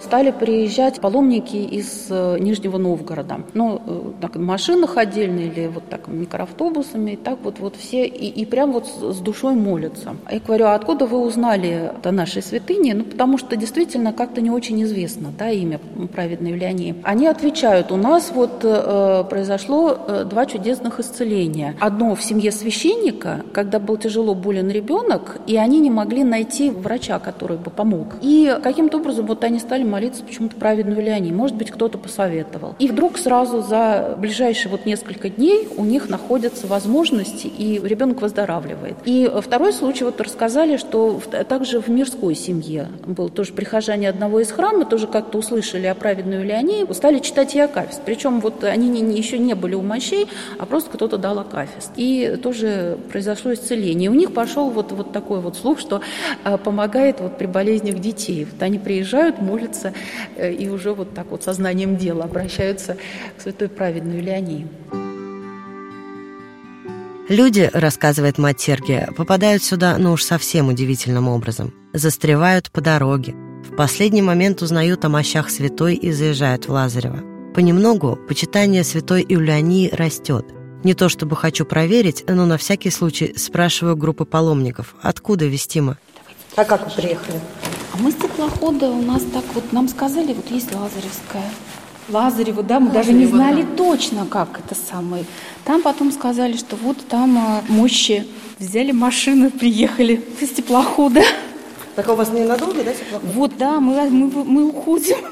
Стали 0.00 0.30
приезжать 0.30 1.00
паломники 1.00 1.56
из 1.56 2.06
э, 2.10 2.38
Нижнего 2.38 2.78
Новгорода. 2.78 3.40
Ну, 3.54 3.82
э, 3.84 4.00
так, 4.20 4.36
в 4.36 4.40
машинах 4.40 4.96
отдельно 4.96 5.40
или 5.40 5.66
вот 5.66 5.88
так 5.88 6.08
микроавтобусами. 6.08 7.12
И 7.12 7.16
так 7.16 7.38
вот, 7.42 7.58
вот 7.58 7.76
все, 7.76 8.06
и, 8.06 8.26
и 8.28 8.44
прям 8.46 8.72
вот 8.72 8.86
с 8.86 9.18
душой 9.18 9.54
молятся. 9.54 10.16
Я 10.30 10.40
говорю, 10.40 10.66
а 10.66 10.74
откуда 10.74 11.06
вы 11.06 11.18
узнали 11.18 11.92
о 12.02 12.12
нашей 12.12 12.42
святыне? 12.42 12.94
Ну, 12.94 13.04
потому 13.04 13.38
что 13.38 13.56
действительно 13.56 14.12
как-то 14.12 14.40
не 14.40 14.50
очень 14.50 14.82
известно, 14.84 15.32
да, 15.36 15.50
имя 15.50 15.80
праведной 16.14 16.52
Юлиании. 16.52 16.94
Они 17.02 17.26
отвечают, 17.26 17.90
у 17.90 17.96
нас 17.96 18.30
вот 18.32 18.60
э, 18.62 19.24
произошло 19.28 19.96
э, 20.06 20.24
два 20.24 20.46
чудесных 20.46 21.00
исцеления. 21.00 21.74
Одно 21.80 22.14
в 22.14 22.22
семье 22.22 22.52
священника, 22.52 23.42
когда 23.52 23.78
был 23.78 23.96
тяжело 23.96 24.34
болен 24.34 24.70
ребенок, 24.70 25.38
и 25.46 25.56
они 25.56 25.80
не 25.80 25.90
могли 25.90 26.24
найти 26.24 26.70
врача, 26.70 27.18
который 27.18 27.56
бы 27.56 27.70
помог. 27.70 28.16
И 28.22 28.56
каким-то 28.62 28.98
образом 28.98 29.26
вот 29.26 29.42
они 29.44 29.58
стали 29.58 29.87
молиться 29.88 30.22
почему-то 30.22 30.56
праведную 30.56 30.98
Юлиании. 30.98 31.32
Может 31.32 31.56
быть, 31.56 31.70
кто-то 31.70 31.98
посоветовал. 31.98 32.76
И 32.78 32.88
вдруг 32.88 33.18
сразу 33.18 33.62
за 33.62 34.16
ближайшие 34.18 34.70
вот 34.70 34.86
несколько 34.86 35.28
дней 35.28 35.68
у 35.76 35.84
них 35.84 36.08
находятся 36.08 36.66
возможности, 36.66 37.46
и 37.46 37.80
ребенок 37.82 38.20
выздоравливает. 38.20 38.96
И 39.04 39.30
второй 39.42 39.72
случай 39.72 40.04
вот 40.04 40.20
рассказали, 40.20 40.76
что 40.76 41.20
также 41.48 41.80
в 41.80 41.88
мирской 41.88 42.34
семье 42.34 42.88
был 43.06 43.28
тоже 43.28 43.52
прихожане 43.52 44.08
одного 44.08 44.40
из 44.40 44.50
храмов, 44.50 44.88
тоже 44.88 45.06
как-то 45.06 45.38
услышали 45.38 45.86
о 45.86 45.94
праведной 45.94 46.38
Юлиании, 46.38 46.90
стали 46.92 47.18
читать 47.18 47.54
ей 47.54 47.62
Акафист. 47.62 48.02
Причем 48.04 48.40
вот 48.40 48.64
они 48.64 48.88
не, 48.88 49.00
не, 49.00 49.16
еще 49.16 49.38
не 49.38 49.54
были 49.54 49.74
у 49.74 49.82
мощей, 49.82 50.28
а 50.58 50.66
просто 50.66 50.90
кто-то 50.90 51.18
дал 51.18 51.38
Акафист. 51.38 51.92
И 51.96 52.38
тоже 52.42 52.98
произошло 53.10 53.52
исцеление. 53.52 54.06
И 54.06 54.08
у 54.08 54.14
них 54.14 54.32
пошел 54.32 54.70
вот, 54.70 54.92
вот 54.92 55.12
такой 55.12 55.40
вот 55.40 55.56
слух, 55.56 55.78
что 55.78 56.00
э, 56.44 56.58
помогает 56.58 57.20
вот 57.20 57.38
при 57.38 57.46
болезнях 57.46 57.98
детей. 57.98 58.46
Вот 58.50 58.62
они 58.62 58.78
приезжают, 58.78 59.40
молятся 59.40 59.77
э, 60.36 60.52
и 60.52 60.68
уже 60.68 60.92
вот 60.92 61.14
так 61.14 61.26
вот 61.30 61.42
сознанием 61.42 61.96
дела 61.96 62.24
обращаются 62.24 62.96
к 63.36 63.42
святой 63.42 63.68
праведной 63.68 64.18
Юлиании. 64.18 64.66
Люди, 67.28 67.68
рассказывает 67.74 68.38
мать 68.38 68.58
Сергия, 68.58 69.10
попадают 69.14 69.62
сюда, 69.62 69.96
ну 69.98 70.12
уж 70.12 70.24
совсем 70.24 70.68
удивительным 70.68 71.28
образом. 71.28 71.74
Застревают 71.92 72.70
по 72.70 72.80
дороге. 72.80 73.34
В 73.70 73.76
последний 73.76 74.22
момент 74.22 74.62
узнают 74.62 75.04
о 75.04 75.10
мощах 75.10 75.50
святой 75.50 75.94
и 75.94 76.10
заезжают 76.10 76.66
в 76.66 76.72
Лазарево. 76.72 77.18
Понемногу 77.54 78.18
почитание 78.28 78.82
святой 78.82 79.26
Юлиании 79.28 79.90
растет. 79.90 80.46
Не 80.84 80.94
то 80.94 81.10
чтобы 81.10 81.36
хочу 81.36 81.66
проверить, 81.66 82.24
но 82.28 82.46
на 82.46 82.56
всякий 82.56 82.90
случай 82.90 83.34
спрашиваю 83.36 83.96
группы 83.96 84.24
паломников, 84.24 84.94
откуда 85.02 85.44
Вестима. 85.46 85.98
А 86.56 86.64
как 86.64 86.86
вы 86.86 87.02
приехали? 87.02 87.40
А 87.98 88.02
мы 88.02 88.12
с 88.12 88.14
теплохода, 88.14 88.90
у 88.90 89.02
нас 89.02 89.22
так 89.32 89.44
вот, 89.54 89.72
нам 89.72 89.88
сказали, 89.88 90.32
вот 90.32 90.50
есть 90.50 90.72
Лазаревская. 90.72 91.50
Лазарево, 92.08 92.62
да, 92.62 92.78
мы 92.78 92.86
Лазарево, 92.86 93.06
даже 93.06 93.18
не 93.18 93.26
знали 93.26 93.62
да. 93.62 93.76
точно, 93.76 94.26
как 94.26 94.60
это 94.60 94.76
самое. 94.76 95.24
Там 95.64 95.82
потом 95.82 96.12
сказали, 96.12 96.56
что 96.56 96.76
вот 96.76 96.98
там 97.08 97.36
а, 97.38 97.62
мощи. 97.68 98.26
Взяли 98.58 98.92
машину, 98.92 99.50
приехали 99.58 100.24
с 100.40 100.48
теплохода. 100.48 101.22
Так 101.96 102.08
а 102.08 102.12
у 102.12 102.16
вас 102.16 102.30
ненадолго, 102.30 102.84
да, 102.84 102.92
теплоход? 102.92 103.30
Вот, 103.34 103.58
да, 103.58 103.80
мы, 103.80 104.08
мы, 104.10 104.44
мы 104.44 104.64
уходим. 104.68 105.16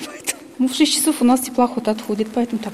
Ну, 0.59 0.68
в 0.68 0.74
6 0.74 0.90
часов 0.90 1.16
у 1.20 1.24
нас 1.26 1.40
теплоход 1.40 1.87
отходит, 1.87 2.29
поэтому 2.35 2.59
так. 2.59 2.72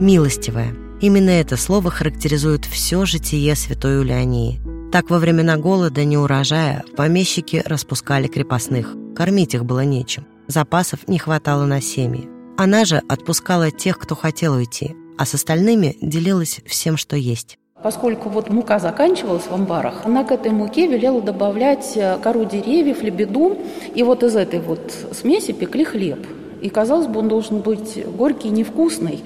Милостивая. 0.00 0.74
Именно 1.00 1.30
это 1.30 1.56
слово 1.56 1.92
характеризует 1.92 2.64
все 2.64 3.04
житие 3.04 3.54
святой 3.54 4.00
Улянии. 4.00 4.60
Так 4.90 5.10
во 5.10 5.18
времена 5.18 5.58
голода, 5.58 6.02
не 6.04 6.16
урожая, 6.16 6.82
помещики 6.96 7.62
распускали 7.66 8.26
крепостных. 8.26 8.96
Кормить 9.14 9.52
их 9.52 9.66
было 9.66 9.84
нечем. 9.84 10.26
Запасов 10.46 11.06
не 11.08 11.18
хватало 11.18 11.66
на 11.66 11.82
семьи. 11.82 12.26
Она 12.56 12.86
же 12.86 13.02
отпускала 13.06 13.70
тех, 13.70 13.98
кто 13.98 14.14
хотел 14.14 14.54
уйти, 14.54 14.96
а 15.18 15.26
с 15.26 15.34
остальными 15.34 15.96
делилась 16.00 16.60
всем, 16.64 16.96
что 16.96 17.16
есть. 17.16 17.58
Поскольку 17.82 18.30
вот 18.30 18.48
мука 18.48 18.78
заканчивалась 18.78 19.44
в 19.44 19.52
амбарах, 19.52 20.06
она 20.06 20.24
к 20.24 20.32
этой 20.32 20.52
муке 20.52 20.86
велела 20.86 21.20
добавлять 21.20 21.92
э, 21.94 22.18
кору 22.22 22.46
деревьев, 22.46 23.02
лебеду, 23.02 23.58
и 23.94 24.02
вот 24.02 24.22
из 24.22 24.34
этой 24.36 24.58
вот 24.58 24.92
смеси 25.12 25.52
пекли 25.52 25.84
хлеб. 25.84 26.26
И, 26.60 26.68
казалось 26.68 27.06
бы, 27.06 27.20
он 27.20 27.28
должен 27.28 27.60
быть 27.60 28.04
горький 28.16 28.48
и 28.48 28.52
невкусный. 28.52 29.22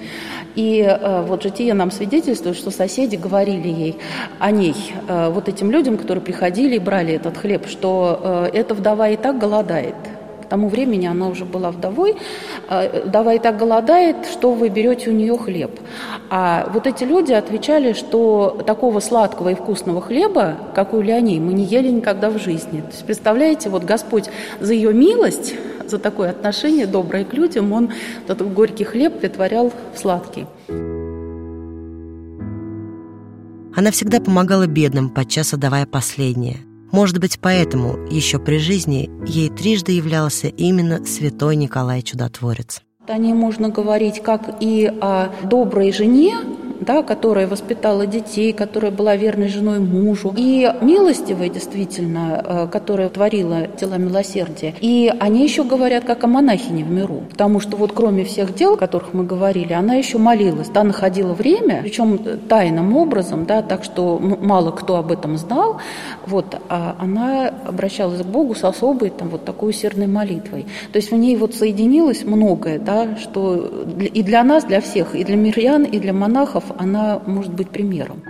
И 0.55 0.81
э, 0.81 1.25
вот 1.27 1.43
житие 1.43 1.73
нам 1.73 1.91
свидетельствует, 1.91 2.55
что 2.55 2.71
соседи 2.71 3.15
говорили 3.15 3.67
ей 3.67 3.95
о 4.39 4.51
ней, 4.51 4.75
э, 5.07 5.29
вот 5.29 5.49
этим 5.49 5.71
людям, 5.71 5.97
которые 5.97 6.23
приходили 6.23 6.75
и 6.75 6.79
брали 6.79 7.13
этот 7.13 7.37
хлеб, 7.37 7.67
что 7.67 8.19
э, 8.23 8.49
эта 8.53 8.73
вдова 8.73 9.09
и 9.09 9.17
так 9.17 9.37
голодает– 9.37 9.95
тому 10.53 10.67
времени 10.67 11.07
она 11.07 11.29
уже 11.29 11.45
была 11.45 11.71
вдовой, 11.71 12.15
а, 12.69 12.87
вдова 13.05 13.33
и 13.33 13.39
так 13.39 13.57
голодает, 13.57 14.17
что 14.31 14.51
вы 14.51 14.69
берете 14.69 15.09
у 15.09 15.13
нее 15.13 15.35
хлеб. 15.35 15.79
А 16.29 16.69
вот 16.71 16.85
эти 16.85 17.03
люди 17.03 17.33
отвечали, 17.33 17.93
что 17.93 18.61
такого 18.63 18.99
сладкого 18.99 19.49
и 19.49 19.55
вкусного 19.55 19.99
хлеба, 19.99 20.57
как 20.75 20.93
у 20.93 21.01
Леоней, 21.01 21.39
мы 21.39 21.53
не 21.53 21.63
ели 21.63 21.87
никогда 21.87 22.29
в 22.29 22.37
жизни. 22.37 22.81
То 22.81 22.91
есть, 22.91 23.03
представляете, 23.03 23.71
вот 23.71 23.83
Господь 23.83 24.29
за 24.59 24.73
ее 24.75 24.93
милость, 24.93 25.55
за 25.93 25.99
такое 25.99 26.31
отношение 26.31 26.87
доброе 26.87 27.23
к 27.23 27.33
людям, 27.33 27.71
Он 27.71 27.89
этот 28.27 28.53
горький 28.53 28.83
хлеб 28.83 29.19
притворял 29.19 29.71
в 29.93 29.97
сладкий. 29.97 30.45
Она 33.75 33.91
всегда 33.91 34.19
помогала 34.19 34.67
бедным, 34.67 35.09
подчас 35.09 35.53
отдавая 35.53 35.85
последнее– 35.85 36.57
может 36.93 37.17
быть, 37.17 37.39
поэтому 37.41 37.97
еще 38.11 38.37
при 38.37 38.59
жизни 38.59 39.09
ей 39.25 39.49
трижды 39.49 39.93
являлся 39.93 40.45
именно 40.45 41.03
святой 41.05 41.55
Николай 41.55 42.03
Чудотворец. 42.03 42.83
О 43.07 43.17
ней 43.17 43.33
можно 43.33 43.69
говорить 43.69 44.21
как 44.21 44.57
и 44.59 44.85
о 45.01 45.29
доброй 45.41 45.91
жене, 45.91 46.35
да, 46.83 47.03
которая 47.03 47.47
воспитала 47.47 48.05
детей, 48.05 48.53
которая 48.53 48.91
была 48.91 49.15
верной 49.15 49.47
женой 49.47 49.79
мужу, 49.79 50.33
и 50.35 50.71
милостивой, 50.81 51.49
действительно, 51.49 52.43
э, 52.45 52.67
которая 52.71 53.09
творила 53.09 53.67
дела 53.79 53.97
милосердия. 53.97 54.73
И 54.81 55.11
они 55.19 55.43
еще 55.43 55.63
говорят 55.63 56.03
как 56.03 56.23
о 56.23 56.27
монахине 56.27 56.83
в 56.83 56.91
миру, 56.91 57.23
потому 57.29 57.59
что 57.59 57.77
вот 57.77 57.91
кроме 57.93 58.23
всех 58.23 58.55
дел, 58.55 58.73
о 58.73 58.77
которых 58.77 59.13
мы 59.13 59.23
говорили, 59.23 59.73
она 59.73 59.95
еще 59.95 60.17
молилась, 60.17 60.69
да, 60.69 60.83
находила 60.83 61.33
время, 61.33 61.81
причем 61.81 62.19
тайным 62.47 62.95
образом, 62.95 63.45
да, 63.45 63.61
так 63.61 63.83
что 63.83 64.19
мало 64.19 64.71
кто 64.71 64.97
об 64.97 65.11
этом 65.11 65.37
знал, 65.37 65.77
вот, 66.25 66.57
а 66.69 66.95
она 66.99 67.53
обращалась 67.65 68.21
к 68.21 68.25
Богу 68.25 68.55
с 68.55 68.63
особой 68.63 69.09
там 69.09 69.29
вот 69.29 69.45
такой 69.45 69.71
усердной 69.71 70.07
молитвой. 70.07 70.65
То 70.91 70.97
есть 70.97 71.11
в 71.11 71.15
ней 71.15 71.35
вот 71.35 71.55
соединилось 71.55 72.23
многое, 72.23 72.79
да, 72.79 73.17
что 73.17 73.71
и 73.99 74.23
для 74.23 74.43
нас, 74.43 74.63
для 74.65 74.81
всех, 74.81 75.15
и 75.15 75.23
для 75.23 75.35
мирян, 75.35 75.83
и 75.83 75.99
для 75.99 76.13
монахов 76.13 76.63
она 76.77 77.19
может 77.25 77.53
быть 77.53 77.69
примером. 77.69 78.23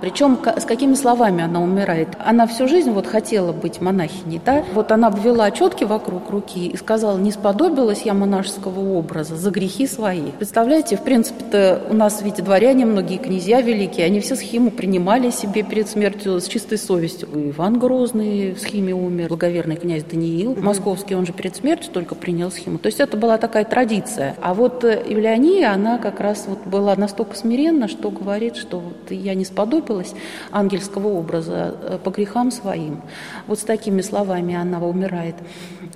Причем 0.00 0.38
с 0.56 0.64
какими 0.64 0.94
словами 0.94 1.42
она 1.42 1.60
умирает? 1.60 2.08
Она 2.24 2.46
всю 2.46 2.68
жизнь 2.68 2.90
вот 2.90 3.06
хотела 3.06 3.52
быть 3.52 3.80
монахиней, 3.80 4.40
да? 4.44 4.64
Вот 4.72 4.92
она 4.92 5.08
обвела 5.08 5.50
четки 5.50 5.82
вокруг 5.82 6.30
руки 6.30 6.68
и 6.68 6.76
сказала, 6.76 7.18
не 7.18 7.32
сподобилась 7.32 8.02
я 8.02 8.14
монашеского 8.14 8.96
образа 8.96 9.36
за 9.36 9.50
грехи 9.50 9.88
свои. 9.88 10.30
Представляете, 10.38 10.96
в 10.96 11.02
принципе-то 11.02 11.82
у 11.90 11.94
нас 11.94 12.22
ведь 12.22 12.36
дворяне, 12.36 12.86
многие 12.86 13.18
князья 13.18 13.60
великие, 13.60 14.06
они 14.06 14.20
все 14.20 14.36
схему 14.36 14.70
принимали 14.70 15.30
себе 15.30 15.64
перед 15.64 15.88
смертью 15.88 16.40
с 16.40 16.46
чистой 16.46 16.78
совестью. 16.78 17.28
И 17.34 17.50
Иван 17.50 17.80
Грозный 17.80 18.52
в 18.52 18.60
схеме 18.60 18.94
умер, 18.94 19.28
благоверный 19.28 19.76
князь 19.76 20.04
Даниил, 20.04 20.54
московский, 20.54 21.16
он 21.16 21.26
же 21.26 21.32
перед 21.32 21.56
смертью 21.56 21.90
только 21.92 22.14
принял 22.14 22.52
схему. 22.52 22.78
То 22.78 22.86
есть 22.86 23.00
это 23.00 23.16
была 23.16 23.36
такая 23.36 23.64
традиция. 23.64 24.36
А 24.40 24.54
вот 24.54 24.84
Евлеония, 24.84 25.72
она 25.72 25.98
как 25.98 26.20
раз 26.20 26.44
вот 26.46 26.64
была 26.66 26.94
настолько 26.94 27.36
смиренна, 27.36 27.88
что 27.88 28.10
говорит, 28.10 28.54
что 28.54 28.78
вот 28.78 29.10
я 29.10 29.34
не 29.34 29.44
сподобилась 29.44 29.87
рассыпалась 29.88 30.14
ангельского 30.50 31.08
образа 31.08 31.74
э, 31.82 31.98
по 32.02 32.10
грехам 32.10 32.50
своим. 32.50 33.00
Вот 33.46 33.58
с 33.58 33.62
такими 33.62 34.02
словами 34.02 34.54
она 34.54 34.80
умирает. 34.80 35.34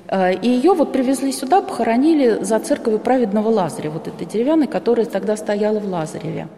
Э, 0.09 0.35
и 0.35 0.49
ее 0.49 0.73
вот 0.73 0.93
привезли 0.93 1.33
сюда, 1.33 1.61
похоронили 1.61 2.43
за 2.43 2.59
церковью 2.59 2.99
праведного 2.99 3.49
Лазаря, 3.49 3.91
вот 3.91 4.09
этой 4.09 4.27
деревянной, 4.27 4.67
которая 4.67 5.07
тогда 5.07 5.37
стояла 5.37 5.79
в 5.79 5.87
Лазареве. 5.89 6.49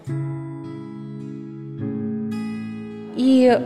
И 3.17 3.61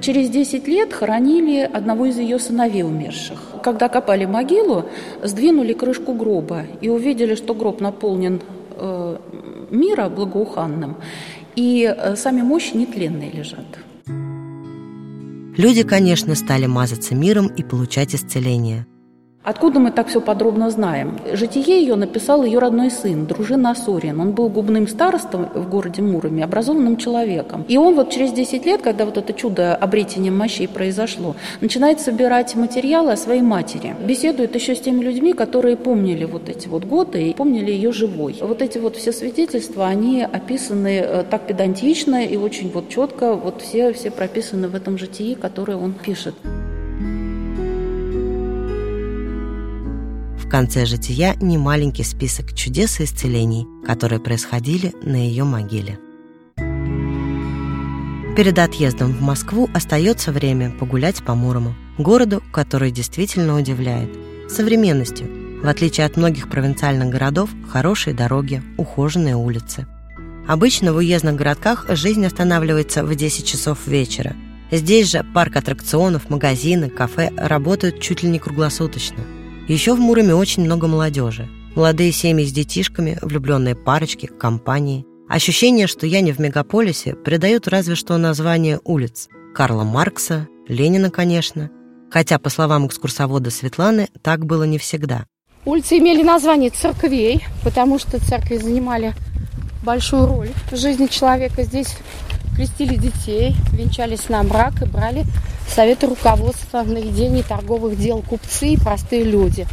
через 0.00 0.30
10 0.30 0.68
лет 0.68 0.92
хоронили 0.92 1.60
одного 1.60 2.06
из 2.06 2.18
ее 2.18 2.38
сыновей 2.38 2.82
умерших. 2.82 3.38
Когда 3.62 3.88
копали 3.88 4.26
могилу, 4.26 4.84
сдвинули 5.22 5.72
крышку 5.72 6.12
гроба 6.14 6.62
и 6.80 6.88
увидели, 6.88 7.36
что 7.36 7.54
гроб 7.54 7.80
наполнен 7.80 8.40
э, 8.76 9.16
мира 9.70 10.08
благоуханным, 10.08 10.96
и 11.58 11.82
э, 11.82 12.14
сами 12.14 12.42
мощи 12.42 12.76
нетленные 12.76 13.32
лежат. 13.32 13.66
Люди, 15.56 15.82
конечно, 15.82 16.36
стали 16.36 16.66
мазаться 16.66 17.16
миром 17.16 17.48
и 17.48 17.64
получать 17.64 18.14
исцеление. 18.14 18.86
Откуда 19.44 19.78
мы 19.78 19.92
так 19.92 20.08
все 20.08 20.20
подробно 20.20 20.68
знаем? 20.68 21.16
Житие 21.32 21.80
ее 21.80 21.94
написал 21.94 22.44
ее 22.44 22.58
родной 22.58 22.90
сын, 22.90 23.24
дружина 23.24 23.70
Асурин. 23.70 24.20
Он 24.20 24.32
был 24.32 24.48
губным 24.48 24.86
старостом 24.88 25.48
в 25.54 25.70
городе 25.70 26.02
Муроме, 26.02 26.44
образованным 26.44 26.96
человеком. 26.96 27.64
И 27.68 27.78
он 27.78 27.94
вот 27.94 28.10
через 28.10 28.32
10 28.32 28.66
лет, 28.66 28.82
когда 28.82 29.06
вот 29.06 29.16
это 29.16 29.32
чудо 29.32 29.74
обретения 29.74 30.30
мощей 30.30 30.68
произошло, 30.68 31.34
начинает 31.60 32.00
собирать 32.00 32.56
материалы 32.56 33.12
о 33.12 33.16
своей 33.16 33.40
матери. 33.40 33.94
Беседует 34.04 34.54
еще 34.54 34.74
с 34.74 34.80
теми 34.80 35.02
людьми, 35.02 35.32
которые 35.32 35.76
помнили 35.76 36.24
вот 36.24 36.48
эти 36.48 36.68
вот 36.68 36.84
годы 36.84 37.30
и 37.30 37.34
помнили 37.34 37.70
ее 37.70 37.92
живой. 37.92 38.36
Вот 38.42 38.60
эти 38.60 38.78
вот 38.78 38.96
все 38.96 39.12
свидетельства, 39.12 39.86
они 39.86 40.24
описаны 40.24 40.98
э, 40.98 41.24
так 41.30 41.46
педантично 41.46 42.24
и 42.24 42.36
очень 42.36 42.70
вот 42.70 42.88
четко, 42.90 43.34
вот 43.34 43.62
все, 43.62 43.92
все 43.92 44.10
прописаны 44.10 44.68
в 44.68 44.74
этом 44.74 44.98
житии, 44.98 45.34
которое 45.34 45.76
он 45.78 45.94
пишет. 45.94 46.34
В 50.48 50.50
конце 50.50 50.86
жития 50.86 51.36
немаленький 51.42 52.04
список 52.04 52.54
чудес 52.54 53.00
и 53.00 53.04
исцелений, 53.04 53.66
которые 53.86 54.18
происходили 54.18 54.94
на 55.02 55.16
ее 55.16 55.44
могиле. 55.44 55.98
Перед 58.34 58.58
отъездом 58.58 59.12
в 59.12 59.20
Москву 59.20 59.68
остается 59.74 60.32
время 60.32 60.70
погулять 60.70 61.22
по 61.22 61.34
Мурому, 61.34 61.74
городу, 61.98 62.42
который 62.50 62.90
действительно 62.90 63.58
удивляет. 63.58 64.08
Современностью. 64.48 65.28
В 65.62 65.68
отличие 65.68 66.06
от 66.06 66.16
многих 66.16 66.48
провинциальных 66.48 67.10
городов, 67.10 67.50
хорошие 67.70 68.14
дороги, 68.14 68.62
ухоженные 68.78 69.36
улицы. 69.36 69.86
Обычно 70.46 70.94
в 70.94 70.96
уездных 70.96 71.36
городках 71.36 71.84
жизнь 71.90 72.24
останавливается 72.24 73.04
в 73.04 73.14
10 73.14 73.44
часов 73.44 73.86
вечера. 73.86 74.34
Здесь 74.70 75.10
же 75.10 75.26
парк 75.34 75.56
аттракционов, 75.56 76.30
магазины, 76.30 76.88
кафе 76.88 77.30
работают 77.36 78.00
чуть 78.00 78.22
ли 78.22 78.30
не 78.30 78.38
круглосуточно– 78.38 79.18
еще 79.68 79.94
в 79.94 80.00
Муроме 80.00 80.34
очень 80.34 80.64
много 80.64 80.86
молодежи. 80.86 81.48
Молодые 81.74 82.10
семьи 82.12 82.44
с 82.44 82.52
детишками, 82.52 83.18
влюбленные 83.22 83.76
парочки, 83.76 84.26
компании. 84.26 85.04
Ощущение, 85.28 85.86
что 85.86 86.06
я 86.06 86.22
не 86.22 86.32
в 86.32 86.38
мегаполисе, 86.38 87.14
придают 87.14 87.68
разве 87.68 87.94
что 87.94 88.16
название 88.16 88.80
улиц. 88.82 89.28
Карла 89.54 89.84
Маркса, 89.84 90.48
Ленина, 90.66 91.10
конечно. 91.10 91.70
Хотя, 92.10 92.38
по 92.38 92.48
словам 92.48 92.86
экскурсовода 92.86 93.50
Светланы, 93.50 94.08
так 94.22 94.46
было 94.46 94.64
не 94.64 94.78
всегда. 94.78 95.26
Улицы 95.66 95.98
имели 95.98 96.22
название 96.22 96.70
церквей, 96.70 97.44
потому 97.62 97.98
что 97.98 98.18
церкви 98.18 98.56
занимали 98.56 99.14
большую 99.84 100.26
роль 100.26 100.48
в 100.70 100.76
жизни 100.76 101.06
человека. 101.06 101.62
Здесь 101.62 101.96
крестили 102.58 102.96
детей, 102.96 103.54
венчались 103.72 104.28
на 104.28 104.42
брак 104.42 104.82
и 104.82 104.84
брали 104.84 105.24
советы 105.72 106.08
руководства 106.08 106.82
на 106.82 106.98
ведение 106.98 107.44
торговых 107.44 107.96
дел 107.96 108.20
купцы 108.20 108.70
и 108.70 108.76
простые 108.76 109.22
люди, 109.22 109.64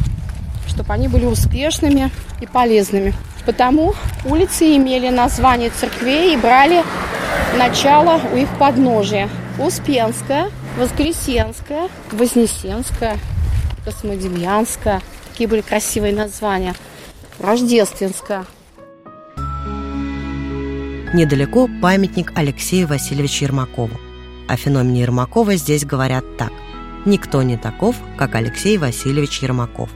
чтобы 0.68 0.94
они 0.94 1.08
были 1.08 1.26
успешными 1.26 2.12
и 2.42 2.46
полезными. 2.46 3.16
Потому 3.44 3.96
улицы 4.24 4.76
имели 4.78 5.10
название 5.10 5.72
церквей 5.72 6.36
и 6.36 6.38
брали 6.38 6.84
начало 7.58 8.22
у 8.32 8.38
их 8.38 8.50
подножия. 8.60 9.30
Успенская, 9.58 10.52
Воскресенская, 10.78 11.90
Вознесенская, 12.12 13.18
Космодемьянская. 13.84 15.02
Такие 15.32 15.50
были 15.50 15.62
красивые 15.62 16.14
названия. 16.14 16.76
Рождественская. 17.40 18.46
Недалеко 21.14 21.70
памятник 21.82 22.34
Алексею 22.36 22.88
Васильевичу 22.88 23.46
Ермакову. 23.46 24.00
О 24.48 24.56
феномене 24.58 25.02
Ермакова 25.02 25.56
здесь 25.56 25.86
говорят 25.86 26.38
так. 26.38 26.52
Никто 27.06 27.42
не 27.44 27.58
таков, 27.58 27.96
как 28.18 28.36
Алексей 28.36 28.78
Васильевич 28.78 29.40
Ермаков. 29.40 29.90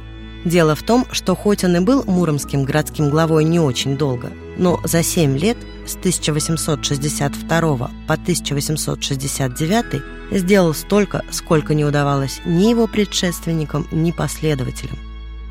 Дело 0.45 0.75
в 0.75 0.83
том, 0.83 1.05
что 1.11 1.35
хоть 1.35 1.63
он 1.63 1.75
и 1.75 1.79
был 1.79 2.03
муромским 2.05 2.63
городским 2.63 3.09
главой 3.09 3.43
не 3.43 3.59
очень 3.59 3.97
долго, 3.97 4.31
но 4.57 4.79
за 4.85 5.03
7 5.03 5.37
лет, 5.37 5.57
с 5.85 5.95
1862 5.95 7.77
по 8.07 8.13
1869, 8.13 10.01
сделал 10.31 10.73
столько, 10.73 11.23
сколько 11.31 11.73
не 11.73 11.83
удавалось 11.83 12.39
ни 12.45 12.69
его 12.69 12.87
предшественникам, 12.87 13.87
ни 13.91 14.11
последователям. 14.11 14.97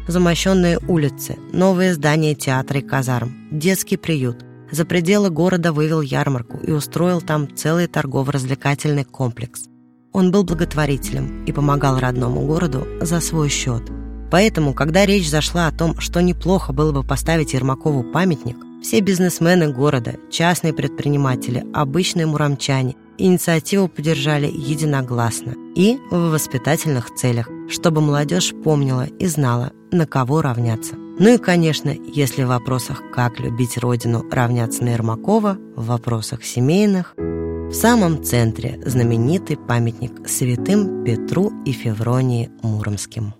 Замощенные 0.07 0.79
улицы, 0.88 1.37
новые 1.53 1.92
здания 1.92 2.35
театра 2.35 2.79
и 2.79 2.83
казарм, 2.83 3.37
детский 3.51 3.99
приют, 3.99 4.47
за 4.70 4.85
пределы 4.85 5.31
города 5.31 5.72
вывел 5.72 6.00
ярмарку 6.00 6.59
и 6.59 6.72
устроил 6.72 7.20
там 7.20 7.48
целый 7.57 7.87
торгово-развлекательный 7.87 9.04
комплекс. 9.04 9.64
Он 10.12 10.31
был 10.31 10.44
благотворителем 10.44 11.44
и 11.44 11.52
помогал 11.52 11.98
родному 11.98 12.46
городу 12.46 12.87
за 13.00 13.20
свой 13.20 13.48
счет. 13.48 13.83
Поэтому, 14.31 14.74
когда 14.74 15.07
речь 15.07 15.28
зашла 15.28 15.68
о 15.68 15.72
том, 15.72 15.98
что 16.00 16.20
неплохо 16.20 16.72
было 16.72 16.92
бы 16.92 17.02
поставить 17.02 17.54
Ермакову 17.54 18.04
памятник, 18.04 18.57
все 18.83 19.00
бизнесмены 19.00 19.72
города, 19.72 20.16
частные 20.31 20.72
предприниматели, 20.72 21.64
обычные 21.72 22.26
муромчане 22.26 22.94
инициативу 23.16 23.88
поддержали 23.88 24.46
единогласно 24.46 25.54
и 25.74 25.98
в 26.11 26.31
воспитательных 26.31 27.14
целях, 27.14 27.48
чтобы 27.68 28.00
молодежь 28.00 28.54
помнила 28.64 29.07
и 29.07 29.26
знала, 29.26 29.72
на 29.90 30.07
кого 30.07 30.42
равняться. 30.42 30.94
Ну 31.20 31.35
и, 31.35 31.38
конечно, 31.38 31.90
если 31.90 32.44
в 32.44 32.48
вопросах 32.48 33.02
«как 33.12 33.40
любить 33.40 33.76
Родину» 33.76 34.24
равняться 34.31 34.85
на 34.85 34.90
Ермакова, 34.90 35.59
в 35.74 35.87
вопросах 35.87 36.44
семейных, 36.44 37.14
в 37.16 37.72
самом 37.72 38.22
центре 38.22 38.81
знаменитый 38.87 39.57
памятник 39.57 40.28
святым 40.28 41.04
Петру 41.04 41.52
и 41.64 41.72
Февронии 41.72 42.50
Муромским. 42.62 43.35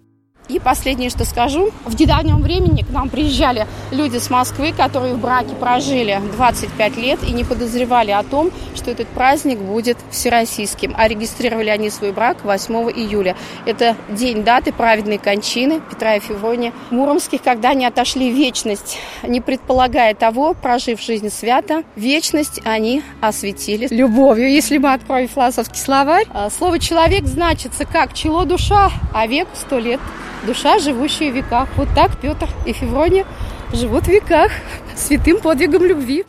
И 0.49 0.59
последнее, 0.59 1.11
что 1.11 1.27
скажу. 1.27 1.71
В 1.85 2.01
недавнем 2.01 2.41
времени 2.41 2.83
к 2.83 2.89
нам 2.89 3.11
приезжали 3.11 3.67
люди 3.91 4.17
с 4.17 4.31
Москвы, 4.31 4.73
которые 4.73 5.13
в 5.13 5.21
браке 5.21 5.55
прожили 5.55 6.23
25 6.37 6.97
лет 6.97 7.23
и 7.23 7.33
не 7.33 7.45
подозревали 7.45 8.13
о 8.13 8.23
том, 8.23 8.51
что 8.75 8.91
этот 8.91 9.09
праздник 9.09 9.59
будет 9.59 9.99
всероссийским. 10.11 10.95
А 10.97 11.07
регистрировали 11.07 11.69
они 11.69 11.91
свой 11.91 12.13
брак 12.13 12.45
8 12.45 12.75
июля. 12.93 13.37
Это 13.67 13.95
день 14.09 14.43
даты 14.43 14.73
праведной 14.73 15.19
кончины 15.19 15.83
Петра 15.91 16.17
и 16.17 16.21
Февронии 16.21 16.73
Муромских, 16.91 17.43
когда 17.43 17.71
они 17.71 17.85
отошли 17.85 18.33
в 18.33 18.35
вечность, 18.35 18.99
не 19.23 19.43
предполагая 19.43 20.15
того, 20.15 20.55
прожив 20.55 21.03
жизнь 21.03 21.29
свято, 21.29 21.83
вечность 21.95 22.63
они 22.65 23.03
осветили 23.21 23.87
любовью. 23.91 24.51
Если 24.51 24.79
мы 24.79 24.95
откроем 24.95 25.29
философский 25.29 25.79
словарь, 25.79 26.25
а, 26.33 26.49
слово 26.49 26.79
«человек» 26.79 27.27
значится 27.27 27.85
как 27.85 28.15
«чело 28.15 28.47
душа», 28.47 28.91
а 29.13 29.27
век– 29.27 29.49
сто 29.55 29.79
лет 29.79 30.01
душа, 30.49 30.79
живущая 30.79 31.31
в 31.31 31.35
веках. 31.35 31.69
Вот 31.77 31.89
так 31.95 32.19
Петр 32.19 32.49
и 32.67 32.73
Феврония 32.73 33.27
живут 33.73 34.05
в 34.05 34.09
веках 34.09 34.51
святым 34.97 35.39
подвигом 35.41 35.85
любви. 35.85 36.25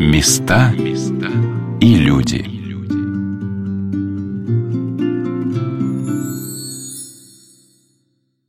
Места 0.00 0.72
и 1.80 1.94
люди. 1.94 2.55